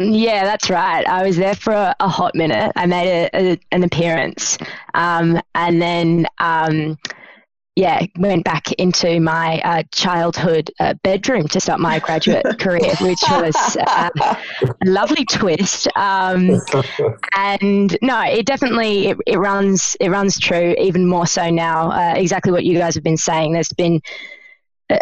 Yeah, 0.00 0.44
that's 0.44 0.70
right. 0.70 1.04
I 1.08 1.24
was 1.26 1.36
there 1.36 1.56
for 1.56 1.72
a, 1.72 1.94
a 1.98 2.08
hot 2.08 2.34
minute. 2.36 2.70
I 2.76 2.86
made 2.86 3.08
a, 3.08 3.30
a, 3.34 3.60
an 3.72 3.82
appearance. 3.82 4.56
Um, 4.94 5.40
and 5.56 5.82
then 5.82 6.26
um, 6.38 6.96
yeah, 7.78 8.04
went 8.18 8.42
back 8.42 8.72
into 8.72 9.20
my 9.20 9.60
uh, 9.60 9.84
childhood 9.92 10.68
uh, 10.80 10.94
bedroom 11.04 11.46
to 11.46 11.60
start 11.60 11.78
my 11.78 12.00
graduate 12.00 12.44
career, 12.58 12.92
which 13.00 13.22
was 13.30 13.76
uh, 13.86 14.10
a 14.20 14.36
lovely 14.84 15.24
twist. 15.24 15.86
Um, 15.94 16.60
and 17.36 17.96
no, 18.02 18.20
it 18.22 18.46
definitely 18.46 19.10
it, 19.10 19.18
it, 19.28 19.36
runs 19.36 19.96
it 20.00 20.08
runs 20.08 20.40
true 20.40 20.74
even 20.76 21.06
more 21.06 21.24
so 21.24 21.50
now. 21.50 21.92
Uh, 21.92 22.14
exactly 22.16 22.50
what 22.50 22.64
you 22.64 22.76
guys 22.76 22.96
have 22.96 23.04
been 23.04 23.16
saying. 23.16 23.52
There's 23.52 23.72
been 23.72 24.00
a, 24.90 24.98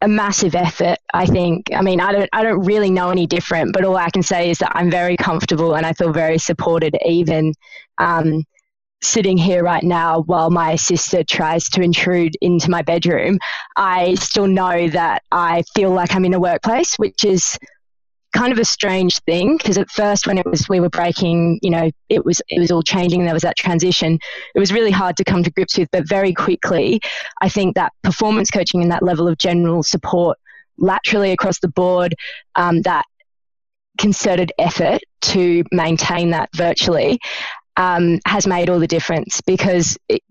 a 0.00 0.08
massive 0.08 0.56
effort. 0.56 0.98
I 1.14 1.26
think. 1.26 1.66
I 1.72 1.82
mean, 1.82 2.00
I 2.00 2.10
don't 2.10 2.28
I 2.32 2.42
don't 2.42 2.64
really 2.64 2.90
know 2.90 3.10
any 3.10 3.28
different, 3.28 3.72
but 3.72 3.84
all 3.84 3.96
I 3.96 4.10
can 4.10 4.24
say 4.24 4.50
is 4.50 4.58
that 4.58 4.72
I'm 4.74 4.90
very 4.90 5.16
comfortable 5.16 5.76
and 5.76 5.86
I 5.86 5.92
feel 5.92 6.12
very 6.12 6.38
supported, 6.38 6.96
even. 7.06 7.54
Um, 7.98 8.42
sitting 9.02 9.36
here 9.36 9.62
right 9.62 9.82
now 9.82 10.22
while 10.22 10.50
my 10.50 10.76
sister 10.76 11.24
tries 11.24 11.68
to 11.70 11.82
intrude 11.82 12.36
into 12.40 12.70
my 12.70 12.82
bedroom, 12.82 13.38
I 13.76 14.14
still 14.14 14.46
know 14.46 14.88
that 14.88 15.22
I 15.30 15.64
feel 15.74 15.90
like 15.90 16.14
I'm 16.14 16.24
in 16.24 16.34
a 16.34 16.40
workplace, 16.40 16.94
which 16.96 17.24
is 17.24 17.58
kind 18.32 18.52
of 18.52 18.58
a 18.58 18.64
strange 18.64 19.18
thing 19.20 19.56
because 19.58 19.76
at 19.76 19.90
first 19.90 20.26
when 20.26 20.38
it 20.38 20.46
was 20.46 20.66
we 20.68 20.80
were 20.80 20.88
breaking 20.88 21.58
you 21.60 21.68
know 21.68 21.90
it 22.08 22.24
was 22.24 22.40
it 22.48 22.58
was 22.58 22.70
all 22.70 22.82
changing 22.82 23.24
there 23.24 23.34
was 23.34 23.42
that 23.42 23.56
transition 23.56 24.18
it 24.54 24.58
was 24.58 24.72
really 24.72 24.90
hard 24.90 25.16
to 25.18 25.22
come 25.22 25.42
to 25.42 25.50
grips 25.50 25.76
with. 25.76 25.86
But 25.92 26.08
very 26.08 26.32
quickly 26.32 26.98
i 27.42 27.48
think 27.50 27.74
that 27.74 27.92
performance 28.02 28.50
coaching 28.50 28.80
and 28.80 28.90
that 28.90 29.02
level 29.02 29.28
of 29.28 29.36
general 29.36 29.82
support 29.82 30.38
laterally 30.78 31.30
across 31.30 31.60
the 31.60 31.68
board 31.68 32.14
um, 32.56 32.80
that 32.82 33.04
concerted 33.98 34.50
effort 34.58 35.00
to 35.20 35.62
maintain 35.70 36.30
that 36.30 36.48
virtually 36.56 37.20
um, 37.76 38.18
has 38.26 38.46
made 38.46 38.68
all 38.68 38.78
the 38.78 38.86
difference 38.86 39.40
because 39.42 39.96
it 40.08 40.22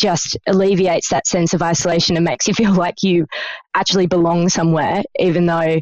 just 0.00 0.36
alleviates 0.46 1.10
that 1.10 1.26
sense 1.26 1.54
of 1.54 1.62
isolation 1.62 2.16
and 2.16 2.24
makes 2.24 2.48
you 2.48 2.54
feel 2.62 2.72
like 2.72 3.02
you 3.02 3.26
actually 3.74 4.06
belong 4.06 4.48
somewhere, 4.48 5.02
even 5.18 5.46
though 5.46 5.80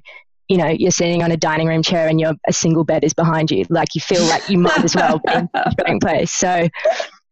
you 0.48 0.56
know 0.56 0.68
you're 0.68 0.90
sitting 0.90 1.22
on 1.22 1.30
a 1.30 1.36
dining 1.36 1.66
room 1.66 1.82
chair 1.82 2.08
and 2.08 2.18
your 2.18 2.32
a 2.46 2.52
single 2.52 2.84
bed 2.84 3.04
is 3.04 3.14
behind 3.14 3.50
you. 3.50 3.64
Like 3.68 3.94
you 3.94 4.00
feel 4.00 4.22
like 4.24 4.48
you 4.48 4.58
might 4.58 4.84
as 4.84 4.94
well 4.96 5.20
be 5.24 5.32
in 5.32 5.48
the 5.54 5.74
same 5.86 6.00
place. 6.00 6.32
So. 6.32 6.68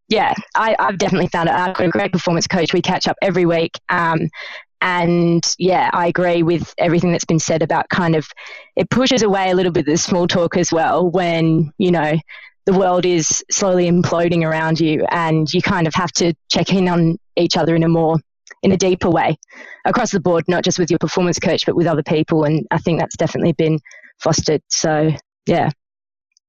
Yeah, 0.08 0.34
I, 0.54 0.76
have 0.78 0.98
definitely 0.98 1.26
found 1.26 1.48
it. 1.48 1.54
I've 1.56 1.74
got 1.74 1.84
a 1.84 1.88
great 1.88 2.12
performance 2.12 2.46
coach. 2.46 2.72
We 2.72 2.80
catch 2.80 3.08
up 3.08 3.16
every 3.22 3.44
week. 3.44 3.72
Um, 3.88 4.28
and 4.80 5.44
yeah, 5.58 5.90
I 5.92 6.06
agree 6.06 6.44
with 6.44 6.72
everything 6.78 7.10
that's 7.10 7.24
been 7.24 7.40
said 7.40 7.60
about 7.60 7.88
kind 7.88 8.14
of 8.14 8.28
it 8.76 8.88
pushes 8.88 9.22
away 9.22 9.50
a 9.50 9.54
little 9.54 9.72
bit 9.72 9.80
of 9.80 9.86
the 9.86 9.96
small 9.96 10.28
talk 10.28 10.56
as 10.56 10.70
well 10.72 11.10
when, 11.10 11.72
you 11.78 11.90
know, 11.90 12.14
the 12.66 12.72
world 12.72 13.06
is 13.06 13.44
slowly 13.50 13.88
imploding 13.88 14.44
around 14.44 14.80
you 14.80 15.06
and 15.10 15.52
you 15.52 15.62
kind 15.62 15.86
of 15.86 15.94
have 15.94 16.12
to 16.12 16.34
check 16.50 16.72
in 16.72 16.88
on 16.88 17.16
each 17.36 17.56
other 17.56 17.74
in 17.74 17.84
a 17.84 17.88
more 17.88 18.18
in 18.62 18.72
a 18.72 18.76
deeper 18.76 19.08
way 19.08 19.38
across 19.84 20.10
the 20.10 20.20
board 20.20 20.44
not 20.48 20.64
just 20.64 20.78
with 20.78 20.90
your 20.90 20.98
performance 20.98 21.38
coach 21.38 21.64
but 21.64 21.76
with 21.76 21.86
other 21.86 22.02
people. 22.02 22.44
And 22.44 22.66
i 22.70 22.78
think 22.78 22.98
that's 22.98 23.16
definitely 23.16 23.52
been 23.52 23.78
fostered. 24.18 24.62
So 24.68 25.12
yeah. 25.46 25.70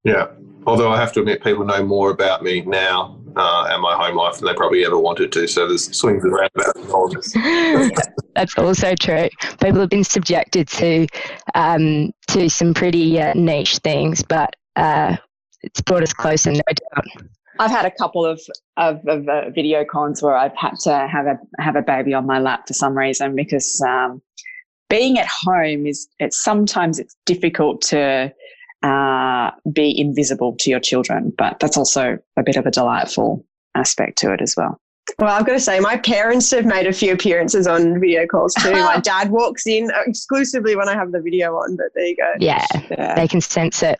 Yeah. 0.04 0.28
Although 0.66 0.92
i 0.92 0.98
have 1.00 1.14
to 1.14 1.20
admit 1.20 1.44
people 1.44 1.66
know 1.66 1.84
more 1.84 2.10
about 2.10 2.44
me 2.44 2.62
now 2.62 3.20
uh, 3.36 3.68
and 3.70 3.82
my 3.84 3.94
home 3.94 4.16
life 4.16 4.38
than 4.38 4.48
they 4.48 4.54
probably 4.56 4.84
ever 4.84 4.98
wanted 4.98 5.32
to. 5.32 5.48
So 5.48 5.68
there's 5.68 5.96
swings 5.96 6.24
and 6.24 6.34
roundabouts 6.34 7.34
that's 8.36 8.58
also 8.58 8.96
true. 8.96 9.30
People 9.62 9.82
have 9.82 9.90
been 9.90 10.04
subjected 10.04 10.68
to 10.70 11.08
um, 11.54 12.12
to 12.30 12.50
some 12.50 12.74
pretty 12.74 13.22
uh, 13.22 13.34
niche 13.36 13.78
things 13.80 14.24
but 14.24 14.56
uh, 14.76 15.18
it's 15.62 15.82
brought 15.82 16.04
us 16.04 16.14
closer, 16.14 16.52
no 16.52 16.62
doubt. 16.68 17.06
I've 17.60 17.72
had 17.72 17.86
a 17.86 17.92
couple 17.92 18.26
of 18.26 18.40
of, 18.78 19.06
of 19.08 19.28
uh, 19.28 19.50
video 19.50 19.84
cons 19.84 20.22
where 20.22 20.36
I've 20.36 20.56
had 20.56 20.76
to 20.82 21.08
have 21.08 21.26
a 21.26 21.40
have 21.60 21.76
a 21.76 21.82
baby 21.82 22.14
on 22.14 22.26
my 22.26 22.40
lap 22.40 22.68
for 22.68 22.74
some 22.74 22.98
reason 22.98 23.36
because 23.36 23.82
um, 23.82 24.22
being 24.90 25.18
at 25.18 25.28
home 25.28 25.86
is 25.86 26.08
it's 26.20 26.42
sometimes 26.42 27.00
it's 27.00 27.16
difficult 27.26 27.82
to 27.84 28.34
uh, 28.84 29.52
be 29.72 30.00
invisible 30.00 30.56
to 30.60 30.70
your 30.70 30.80
children, 30.80 31.34
but 31.38 31.60
that's 31.60 31.78
also 31.78 32.18
a 32.38 32.44
bit 32.44 32.58
of 32.58 32.66
a 32.66 32.72
delightful 32.72 33.44
aspect 33.76 34.20
to 34.20 34.32
it 34.34 34.42
as 34.42 34.56
well. 34.56 34.80
Well, 35.20 35.34
I've 35.34 35.46
got 35.46 35.54
to 35.54 35.60
say, 35.60 35.80
my 35.80 35.96
parents 35.98 36.52
have 36.52 36.66
made 36.66 36.86
a 36.86 36.92
few 36.92 37.14
appearances 37.14 37.66
on 37.66 38.00
video 38.00 38.28
calls 38.28 38.54
too. 38.56 38.74
my 38.74 39.00
dad 39.04 39.32
walks 39.32 39.66
in 39.66 39.90
exclusively 40.06 40.76
when 40.76 40.90
I 40.90 40.94
have 40.94 41.14
the 41.14 41.22
video 41.22 41.56
on, 41.56 41.78
but 41.78 41.88
there 41.96 42.06
you 42.06 42.16
go. 42.18 42.34
Yeah, 42.40 42.66
yeah. 42.92 43.16
they 43.16 43.28
can 43.28 43.40
sense 43.40 43.82
it 43.82 43.98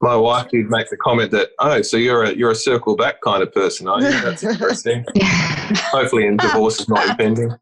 my 0.00 0.16
wife 0.16 0.48
did 0.50 0.66
make 0.68 0.90
the 0.90 0.96
comment 0.96 1.30
that, 1.30 1.50
oh, 1.60 1.82
so 1.82 1.96
you're 1.96 2.24
a 2.24 2.34
you're 2.34 2.50
a 2.50 2.56
circle 2.56 2.96
back 2.96 3.20
kind 3.22 3.42
of 3.42 3.52
person, 3.52 3.88
aren't 3.88 4.04
you? 4.04 4.20
That's 4.20 4.42
interesting. 4.44 5.04
Hopefully, 5.22 6.26
in 6.26 6.36
divorce 6.36 6.80
is 6.80 6.88
not 6.88 7.08
impending. 7.08 7.54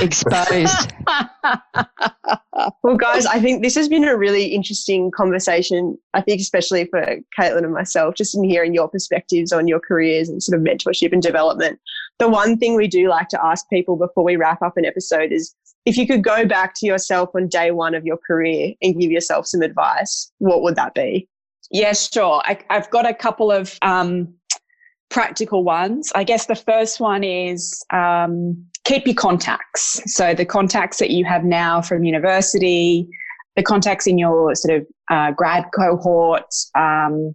Exposed. 0.00 0.92
well, 2.82 2.96
guys, 2.96 3.26
I 3.26 3.40
think 3.40 3.62
this 3.62 3.74
has 3.74 3.88
been 3.88 4.04
a 4.04 4.16
really 4.16 4.46
interesting 4.46 5.10
conversation. 5.10 5.96
I 6.14 6.20
think, 6.22 6.40
especially 6.40 6.86
for 6.86 7.18
Caitlin 7.38 7.64
and 7.64 7.72
myself, 7.72 8.14
just 8.16 8.34
in 8.34 8.42
hearing 8.44 8.74
your 8.74 8.88
perspectives 8.88 9.52
on 9.52 9.68
your 9.68 9.80
careers 9.80 10.28
and 10.28 10.42
sort 10.42 10.58
of 10.58 10.64
mentorship 10.64 11.12
and 11.12 11.22
development. 11.22 11.78
The 12.18 12.28
one 12.28 12.56
thing 12.56 12.74
we 12.74 12.88
do 12.88 13.08
like 13.08 13.28
to 13.28 13.44
ask 13.44 13.68
people 13.68 13.96
before 13.96 14.24
we 14.24 14.36
wrap 14.36 14.62
up 14.62 14.76
an 14.76 14.86
episode 14.86 15.32
is 15.32 15.54
if 15.84 15.96
you 15.96 16.06
could 16.06 16.24
go 16.24 16.46
back 16.46 16.74
to 16.76 16.86
yourself 16.86 17.30
on 17.34 17.46
day 17.46 17.70
one 17.70 17.94
of 17.94 18.04
your 18.04 18.16
career 18.16 18.72
and 18.82 18.98
give 18.98 19.10
yourself 19.10 19.46
some 19.46 19.62
advice, 19.62 20.32
what 20.38 20.62
would 20.62 20.76
that 20.76 20.94
be? 20.94 21.28
Yeah, 21.70 21.92
sure. 21.92 22.42
I, 22.44 22.58
have 22.70 22.90
got 22.90 23.08
a 23.08 23.14
couple 23.14 23.50
of 23.50 23.78
um, 23.82 24.34
practical 25.08 25.64
ones. 25.64 26.12
I 26.14 26.24
guess 26.24 26.46
the 26.46 26.54
first 26.54 27.00
one 27.00 27.24
is 27.24 27.84
um, 27.92 28.66
keep 28.84 29.06
your 29.06 29.14
contacts. 29.14 30.00
So 30.14 30.34
the 30.34 30.44
contacts 30.44 30.98
that 30.98 31.10
you 31.10 31.24
have 31.24 31.44
now 31.44 31.82
from 31.82 32.04
university, 32.04 33.08
the 33.56 33.62
contacts 33.62 34.06
in 34.06 34.18
your 34.18 34.54
sort 34.54 34.80
of 34.80 34.86
uh, 35.10 35.32
grad 35.32 35.64
cohort. 35.74 36.54
Um, 36.74 37.34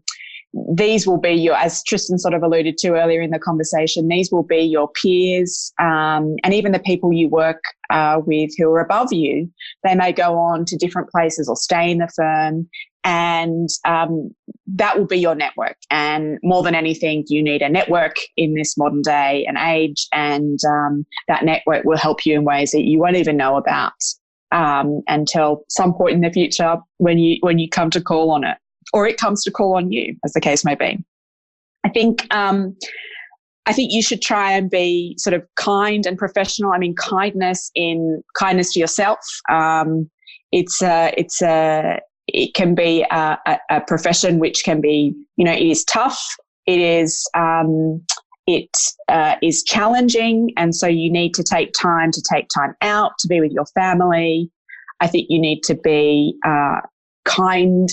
these 0.75 1.07
will 1.07 1.19
be 1.19 1.31
your, 1.31 1.55
as 1.55 1.83
Tristan 1.83 2.17
sort 2.17 2.33
of 2.33 2.43
alluded 2.43 2.77
to 2.79 2.95
earlier 2.95 3.21
in 3.21 3.31
the 3.31 3.39
conversation, 3.39 4.07
these 4.07 4.31
will 4.31 4.43
be 4.43 4.59
your 4.59 4.89
peers 4.89 5.71
um, 5.79 6.35
and 6.43 6.53
even 6.53 6.71
the 6.71 6.79
people 6.79 7.13
you 7.13 7.29
work 7.29 7.63
uh, 7.89 8.19
with 8.25 8.51
who 8.57 8.69
are 8.71 8.81
above 8.81 9.13
you. 9.13 9.49
They 9.83 9.95
may 9.95 10.11
go 10.11 10.37
on 10.37 10.65
to 10.65 10.77
different 10.77 11.09
places 11.09 11.47
or 11.47 11.55
stay 11.55 11.91
in 11.91 11.99
the 11.99 12.09
firm 12.15 12.67
and 13.03 13.69
um, 13.85 14.31
that 14.67 14.97
will 14.97 15.07
be 15.07 15.17
your 15.17 15.35
network. 15.35 15.77
And 15.89 16.37
more 16.43 16.63
than 16.63 16.75
anything, 16.75 17.23
you 17.27 17.41
need 17.41 17.61
a 17.61 17.69
network 17.69 18.15
in 18.37 18.53
this 18.53 18.77
modern 18.77 19.01
day 19.01 19.45
and 19.47 19.57
age, 19.57 20.07
and 20.13 20.59
um, 20.67 21.05
that 21.27 21.43
network 21.43 21.83
will 21.83 21.97
help 21.97 22.25
you 22.25 22.35
in 22.35 22.43
ways 22.43 22.71
that 22.71 22.83
you 22.83 22.99
won't 22.99 23.15
even 23.15 23.37
know 23.37 23.57
about 23.57 23.93
um, 24.51 25.01
until 25.07 25.63
some 25.69 25.93
point 25.93 26.13
in 26.13 26.21
the 26.21 26.31
future 26.31 26.77
when 26.97 27.17
you 27.17 27.37
when 27.41 27.57
you 27.57 27.69
come 27.69 27.89
to 27.89 28.01
call 28.01 28.31
on 28.31 28.43
it, 28.43 28.57
or 28.93 29.07
it 29.07 29.17
comes 29.17 29.43
to 29.43 29.51
call 29.51 29.75
on 29.75 29.91
you, 29.91 30.15
as 30.23 30.33
the 30.33 30.41
case 30.41 30.63
may 30.65 30.75
be. 30.75 31.03
I 31.83 31.89
think. 31.89 32.27
Um, 32.33 32.75
I 33.67 33.73
think 33.73 33.91
you 33.91 34.01
should 34.01 34.21
try 34.21 34.51
and 34.51 34.69
be 34.69 35.15
sort 35.19 35.33
of 35.35 35.43
kind 35.55 36.05
and 36.05 36.17
professional. 36.17 36.71
I 36.71 36.79
mean, 36.79 36.95
kindness 36.95 37.69
in 37.75 38.23
kindness 38.37 38.73
to 38.73 38.79
yourself. 38.79 39.19
Um, 39.51 40.09
it's 40.51 40.81
a, 40.81 41.13
it's 41.15 41.41
a, 41.41 41.99
it 42.27 42.53
can 42.55 42.75
be 42.75 43.05
a, 43.11 43.37
a, 43.45 43.59
a, 43.69 43.81
profession 43.81 44.39
which 44.39 44.63
can 44.63 44.81
be, 44.81 45.13
you 45.37 45.45
know, 45.45 45.53
it 45.53 45.61
is 45.61 45.85
tough. 45.85 46.19
It 46.65 46.79
is, 46.79 47.29
um, 47.35 48.03
it 48.47 48.75
uh, 49.07 49.35
is 49.43 49.63
challenging. 49.63 50.51
And 50.57 50.75
so 50.75 50.87
you 50.87 51.11
need 51.11 51.33
to 51.35 51.43
take 51.43 51.71
time 51.79 52.11
to 52.11 52.21
take 52.33 52.47
time 52.53 52.73
out 52.81 53.11
to 53.19 53.27
be 53.27 53.39
with 53.39 53.51
your 53.51 53.65
family. 53.67 54.49
I 55.01 55.07
think 55.07 55.27
you 55.29 55.39
need 55.39 55.61
to 55.63 55.75
be 55.75 56.35
uh, 56.45 56.81
kind 57.25 57.89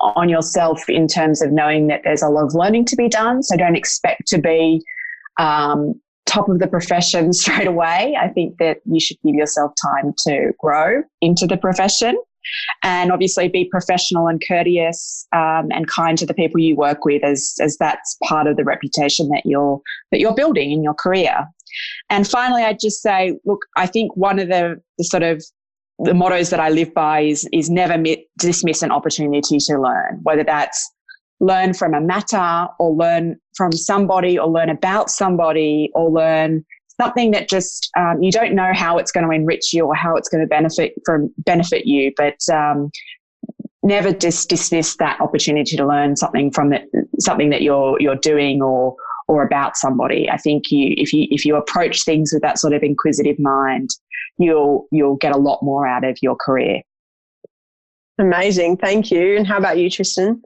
on 0.00 0.28
yourself 0.28 0.88
in 0.88 1.08
terms 1.08 1.42
of 1.42 1.52
knowing 1.52 1.88
that 1.88 2.02
there's 2.04 2.22
a 2.22 2.28
lot 2.28 2.44
of 2.44 2.54
learning 2.54 2.84
to 2.86 2.96
be 2.96 3.08
done. 3.08 3.42
So 3.42 3.56
don't 3.56 3.76
expect 3.76 4.26
to 4.28 4.38
be 4.38 4.82
um, 5.38 5.94
top 6.26 6.48
of 6.48 6.58
the 6.58 6.68
profession 6.68 7.32
straight 7.42 7.66
away. 7.66 8.16
I 8.20 8.28
think 8.28 8.58
that 8.58 8.78
you 8.84 9.00
should 9.00 9.18
give 9.24 9.34
yourself 9.34 9.72
time 9.82 10.14
to 10.26 10.52
grow 10.58 11.02
into 11.20 11.46
the 11.46 11.56
profession 11.56 12.16
and 12.82 13.12
obviously 13.12 13.48
be 13.48 13.66
professional 13.66 14.26
and 14.26 14.42
courteous 14.46 15.26
um, 15.32 15.68
and 15.70 15.86
kind 15.88 16.16
to 16.18 16.26
the 16.26 16.34
people 16.34 16.60
you 16.60 16.76
work 16.76 17.04
with 17.04 17.22
as, 17.22 17.54
as 17.60 17.76
that's 17.78 18.16
part 18.24 18.46
of 18.46 18.56
the 18.56 18.64
reputation 18.64 19.28
that 19.28 19.42
you're 19.44 19.80
that 20.10 20.20
you're 20.20 20.34
building 20.34 20.72
in 20.72 20.82
your 20.82 20.94
career 20.94 21.46
and 22.08 22.26
finally 22.26 22.62
i'd 22.62 22.80
just 22.80 23.02
say 23.02 23.38
look 23.44 23.60
i 23.76 23.86
think 23.86 24.16
one 24.16 24.38
of 24.38 24.48
the, 24.48 24.80
the 24.98 25.04
sort 25.04 25.22
of 25.22 25.44
the 26.04 26.14
mottos 26.14 26.50
that 26.50 26.60
i 26.60 26.68
live 26.68 26.92
by 26.94 27.20
is 27.20 27.48
is 27.52 27.68
never 27.70 27.98
mi- 27.98 28.26
dismiss 28.38 28.82
an 28.82 28.90
opportunity 28.90 29.58
to 29.58 29.78
learn 29.78 30.18
whether 30.22 30.44
that's 30.44 30.90
learn 31.40 31.72
from 31.72 31.94
a 31.94 32.00
matter 32.00 32.68
or 32.78 32.94
learn 32.94 33.36
from 33.56 33.72
somebody 33.72 34.38
or 34.38 34.48
learn 34.48 34.68
about 34.68 35.10
somebody 35.10 35.90
or 35.94 36.10
learn 36.10 36.64
something 37.00 37.30
that 37.30 37.48
just 37.48 37.90
um, 37.96 38.22
you 38.22 38.30
don't 38.30 38.54
know 38.54 38.72
how 38.74 38.98
it's 38.98 39.10
going 39.10 39.26
to 39.26 39.32
enrich 39.32 39.72
you 39.72 39.86
or 39.86 39.94
how 39.94 40.16
it's 40.16 40.28
going 40.28 40.42
to 40.42 40.46
benefit 40.46 40.92
from 41.04 41.32
benefit 41.38 41.86
you, 41.86 42.12
but 42.16 42.38
um, 42.52 42.90
never 43.82 44.12
just 44.12 44.50
dismiss 44.50 44.96
that 44.96 45.20
opportunity 45.20 45.76
to 45.76 45.86
learn 45.86 46.14
something 46.16 46.50
from 46.50 46.72
it, 46.72 46.84
something 47.18 47.50
that 47.50 47.62
you're 47.62 47.96
you're 48.00 48.16
doing 48.16 48.60
or 48.60 48.94
or 49.28 49.42
about 49.42 49.76
somebody. 49.76 50.28
I 50.28 50.36
think 50.36 50.70
you 50.70 50.92
if 50.98 51.12
you 51.12 51.26
if 51.30 51.44
you 51.44 51.56
approach 51.56 52.04
things 52.04 52.32
with 52.32 52.42
that 52.42 52.58
sort 52.58 52.74
of 52.74 52.82
inquisitive 52.82 53.38
mind, 53.38 53.88
you'll 54.40 54.88
you'll 54.90 55.16
get 55.16 55.34
a 55.34 55.38
lot 55.38 55.62
more 55.62 55.86
out 55.86 56.04
of 56.04 56.18
your 56.22 56.36
career. 56.36 56.82
Amazing, 58.18 58.78
thank 58.78 59.10
you. 59.10 59.36
And 59.36 59.46
how 59.46 59.58
about 59.58 59.78
you, 59.78 59.88
Tristan? 59.88 60.42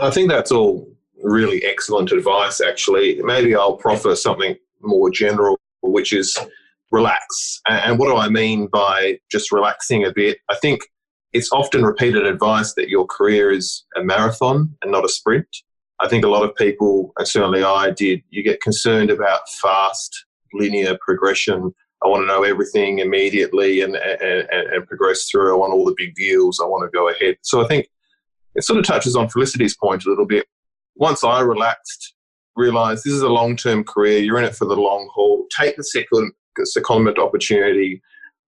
I 0.00 0.10
think 0.10 0.28
that's 0.28 0.52
all 0.52 0.86
really 1.22 1.64
excellent 1.64 2.12
advice. 2.12 2.60
Actually, 2.60 3.20
maybe 3.22 3.54
I'll 3.54 3.76
proffer 3.76 4.14
something 4.14 4.56
more 4.80 5.10
general 5.10 5.58
which 5.80 6.12
is 6.12 6.36
relax. 6.90 7.60
And 7.68 7.98
what 7.98 8.08
do 8.08 8.16
I 8.16 8.28
mean 8.28 8.66
by 8.66 9.18
just 9.30 9.52
relaxing 9.52 10.04
a 10.04 10.12
bit? 10.12 10.38
I 10.50 10.56
think 10.56 10.80
it's 11.32 11.52
often 11.52 11.84
repeated 11.84 12.26
advice 12.26 12.74
that 12.74 12.88
your 12.88 13.06
career 13.06 13.50
is 13.50 13.84
a 13.96 14.02
marathon 14.02 14.74
and 14.82 14.90
not 14.90 15.04
a 15.04 15.08
sprint. 15.08 15.48
I 16.00 16.08
think 16.08 16.24
a 16.24 16.28
lot 16.28 16.44
of 16.44 16.54
people, 16.54 17.12
and 17.18 17.26
certainly 17.26 17.62
I 17.62 17.90
did, 17.90 18.22
you 18.30 18.42
get 18.42 18.62
concerned 18.62 19.10
about 19.10 19.48
fast, 19.60 20.24
linear 20.54 20.96
progression. 21.04 21.74
I 22.04 22.08
want 22.08 22.22
to 22.22 22.26
know 22.26 22.44
everything 22.44 23.00
immediately 23.00 23.80
and, 23.80 23.96
and, 23.96 24.48
and 24.50 24.86
progress 24.86 25.28
through. 25.28 25.54
I 25.54 25.58
want 25.58 25.72
all 25.72 25.84
the 25.84 25.94
big 25.96 26.14
deals. 26.14 26.60
I 26.60 26.66
want 26.66 26.90
to 26.90 26.96
go 26.96 27.08
ahead. 27.08 27.36
So 27.42 27.64
I 27.64 27.66
think 27.66 27.88
it 28.54 28.64
sort 28.64 28.78
of 28.78 28.84
touches 28.84 29.16
on 29.16 29.28
Felicity's 29.28 29.76
point 29.76 30.04
a 30.04 30.08
little 30.08 30.26
bit. 30.26 30.46
Once 30.96 31.24
I 31.24 31.40
relaxed 31.40 32.14
realized 32.58 33.04
this 33.04 33.14
is 33.14 33.22
a 33.22 33.28
long 33.28 33.56
term 33.56 33.84
career. 33.84 34.18
You're 34.18 34.38
in 34.38 34.44
it 34.44 34.56
for 34.56 34.66
the 34.66 34.76
long 34.76 35.08
haul. 35.14 35.46
Take 35.56 35.76
the 35.76 35.84
second 35.84 36.32
secondment 36.76 37.18
opportunity. 37.18 38.02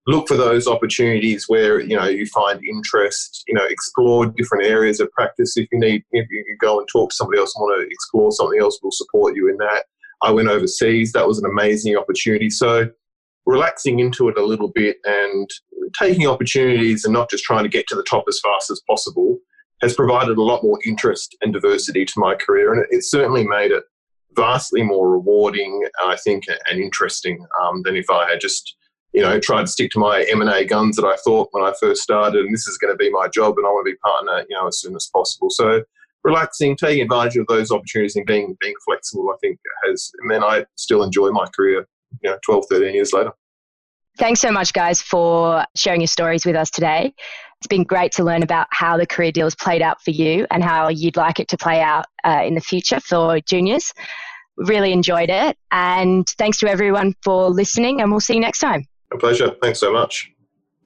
Look 0.06 0.28
for 0.28 0.36
those 0.36 0.66
opportunities 0.66 1.44
where 1.46 1.80
you 1.80 1.96
know 1.96 2.08
you 2.08 2.26
find 2.26 2.62
interest. 2.64 3.44
You 3.46 3.54
know, 3.54 3.64
explore 3.64 4.26
different 4.26 4.66
areas 4.66 5.00
of 5.00 5.10
practice. 5.12 5.56
If 5.56 5.68
you 5.72 5.78
need, 5.78 6.02
if 6.10 6.26
you 6.30 6.56
go 6.60 6.80
and 6.80 6.88
talk 6.88 7.10
to 7.10 7.16
somebody 7.16 7.38
else 7.38 7.54
and 7.54 7.62
want 7.62 7.80
to 7.80 7.86
explore 7.90 8.32
something 8.32 8.60
else, 8.60 8.78
we'll 8.82 8.92
support 8.92 9.36
you 9.36 9.48
in 9.48 9.56
that. 9.58 9.84
I 10.22 10.32
went 10.32 10.48
overseas. 10.48 11.12
That 11.12 11.26
was 11.26 11.38
an 11.38 11.46
amazing 11.46 11.96
opportunity. 11.96 12.50
So 12.50 12.90
relaxing 13.46 14.00
into 14.00 14.28
it 14.28 14.38
a 14.38 14.44
little 14.44 14.68
bit 14.68 14.98
and 15.04 15.48
taking 15.98 16.26
opportunities 16.26 17.04
and 17.04 17.12
not 17.12 17.30
just 17.30 17.44
trying 17.44 17.64
to 17.64 17.68
get 17.68 17.86
to 17.88 17.96
the 17.96 18.02
top 18.02 18.24
as 18.28 18.40
fast 18.40 18.70
as 18.70 18.80
possible 18.88 19.38
has 19.82 19.94
provided 19.94 20.36
a 20.36 20.42
lot 20.42 20.62
more 20.62 20.78
interest 20.86 21.36
and 21.40 21.52
diversity 21.52 22.04
to 22.04 22.12
my 22.16 22.34
career. 22.34 22.72
And 22.72 22.84
it, 22.90 23.02
certainly 23.02 23.46
made 23.46 23.70
it 23.70 23.84
vastly 24.36 24.82
more 24.82 25.10
rewarding, 25.10 25.82
I 26.04 26.16
think, 26.16 26.44
and 26.70 26.80
interesting 26.80 27.44
um, 27.62 27.82
than 27.82 27.96
if 27.96 28.10
I 28.10 28.28
had 28.28 28.40
just, 28.40 28.76
you 29.12 29.22
know, 29.22 29.40
tried 29.40 29.62
to 29.62 29.72
stick 29.72 29.90
to 29.92 29.98
my 29.98 30.24
M&A 30.30 30.64
guns 30.66 30.96
that 30.96 31.06
I 31.06 31.16
thought 31.24 31.48
when 31.52 31.64
I 31.64 31.72
first 31.80 32.02
started, 32.02 32.44
and 32.44 32.54
this 32.54 32.68
is 32.68 32.78
going 32.78 32.92
to 32.92 32.98
be 32.98 33.10
my 33.10 33.26
job, 33.28 33.56
and 33.56 33.66
I 33.66 33.70
want 33.70 33.86
to 33.86 33.92
be 33.92 33.98
partner, 33.98 34.44
you 34.48 34.56
know, 34.56 34.68
as 34.68 34.80
soon 34.80 34.94
as 34.94 35.10
possible. 35.12 35.48
So 35.50 35.82
relaxing, 36.24 36.76
taking 36.76 37.02
advantage 37.02 37.36
of 37.36 37.46
those 37.46 37.72
opportunities, 37.72 38.16
and 38.16 38.26
being 38.26 38.56
being 38.60 38.74
flexible, 38.84 39.30
I 39.30 39.36
think, 39.40 39.58
has 39.86 40.10
meant 40.22 40.44
I 40.44 40.66
still 40.76 41.02
enjoy 41.02 41.30
my 41.30 41.46
career, 41.56 41.88
you 42.22 42.30
know, 42.30 42.38
12, 42.44 42.64
13 42.70 42.94
years 42.94 43.12
later. 43.12 43.32
Thanks 44.18 44.40
so 44.40 44.50
much, 44.50 44.72
guys, 44.72 45.00
for 45.00 45.64
sharing 45.76 46.00
your 46.00 46.08
stories 46.08 46.44
with 46.44 46.56
us 46.56 46.70
today. 46.70 47.14
It's 47.58 47.66
been 47.66 47.84
great 47.84 48.12
to 48.12 48.24
learn 48.24 48.42
about 48.42 48.66
how 48.70 48.96
the 48.96 49.06
career 49.06 49.32
deal 49.32 49.46
has 49.46 49.54
played 49.54 49.82
out 49.82 50.02
for 50.02 50.10
you 50.10 50.46
and 50.50 50.64
how 50.64 50.88
you'd 50.88 51.16
like 51.16 51.40
it 51.40 51.48
to 51.48 51.58
play 51.58 51.80
out 51.80 52.06
uh, 52.24 52.42
in 52.44 52.54
the 52.54 52.60
future 52.60 53.00
for 53.00 53.38
juniors. 53.40 53.92
Really 54.56 54.92
enjoyed 54.92 55.30
it. 55.30 55.56
And 55.70 56.26
thanks 56.38 56.58
to 56.58 56.70
everyone 56.70 57.14
for 57.22 57.48
listening, 57.48 58.00
and 58.00 58.10
we'll 58.10 58.20
see 58.20 58.34
you 58.34 58.40
next 58.40 58.58
time. 58.58 58.86
A 59.12 59.18
pleasure. 59.18 59.54
Thanks 59.62 59.78
so 59.78 59.92
much. 59.92 60.30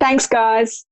Thanks, 0.01 0.27
guys. 0.27 0.85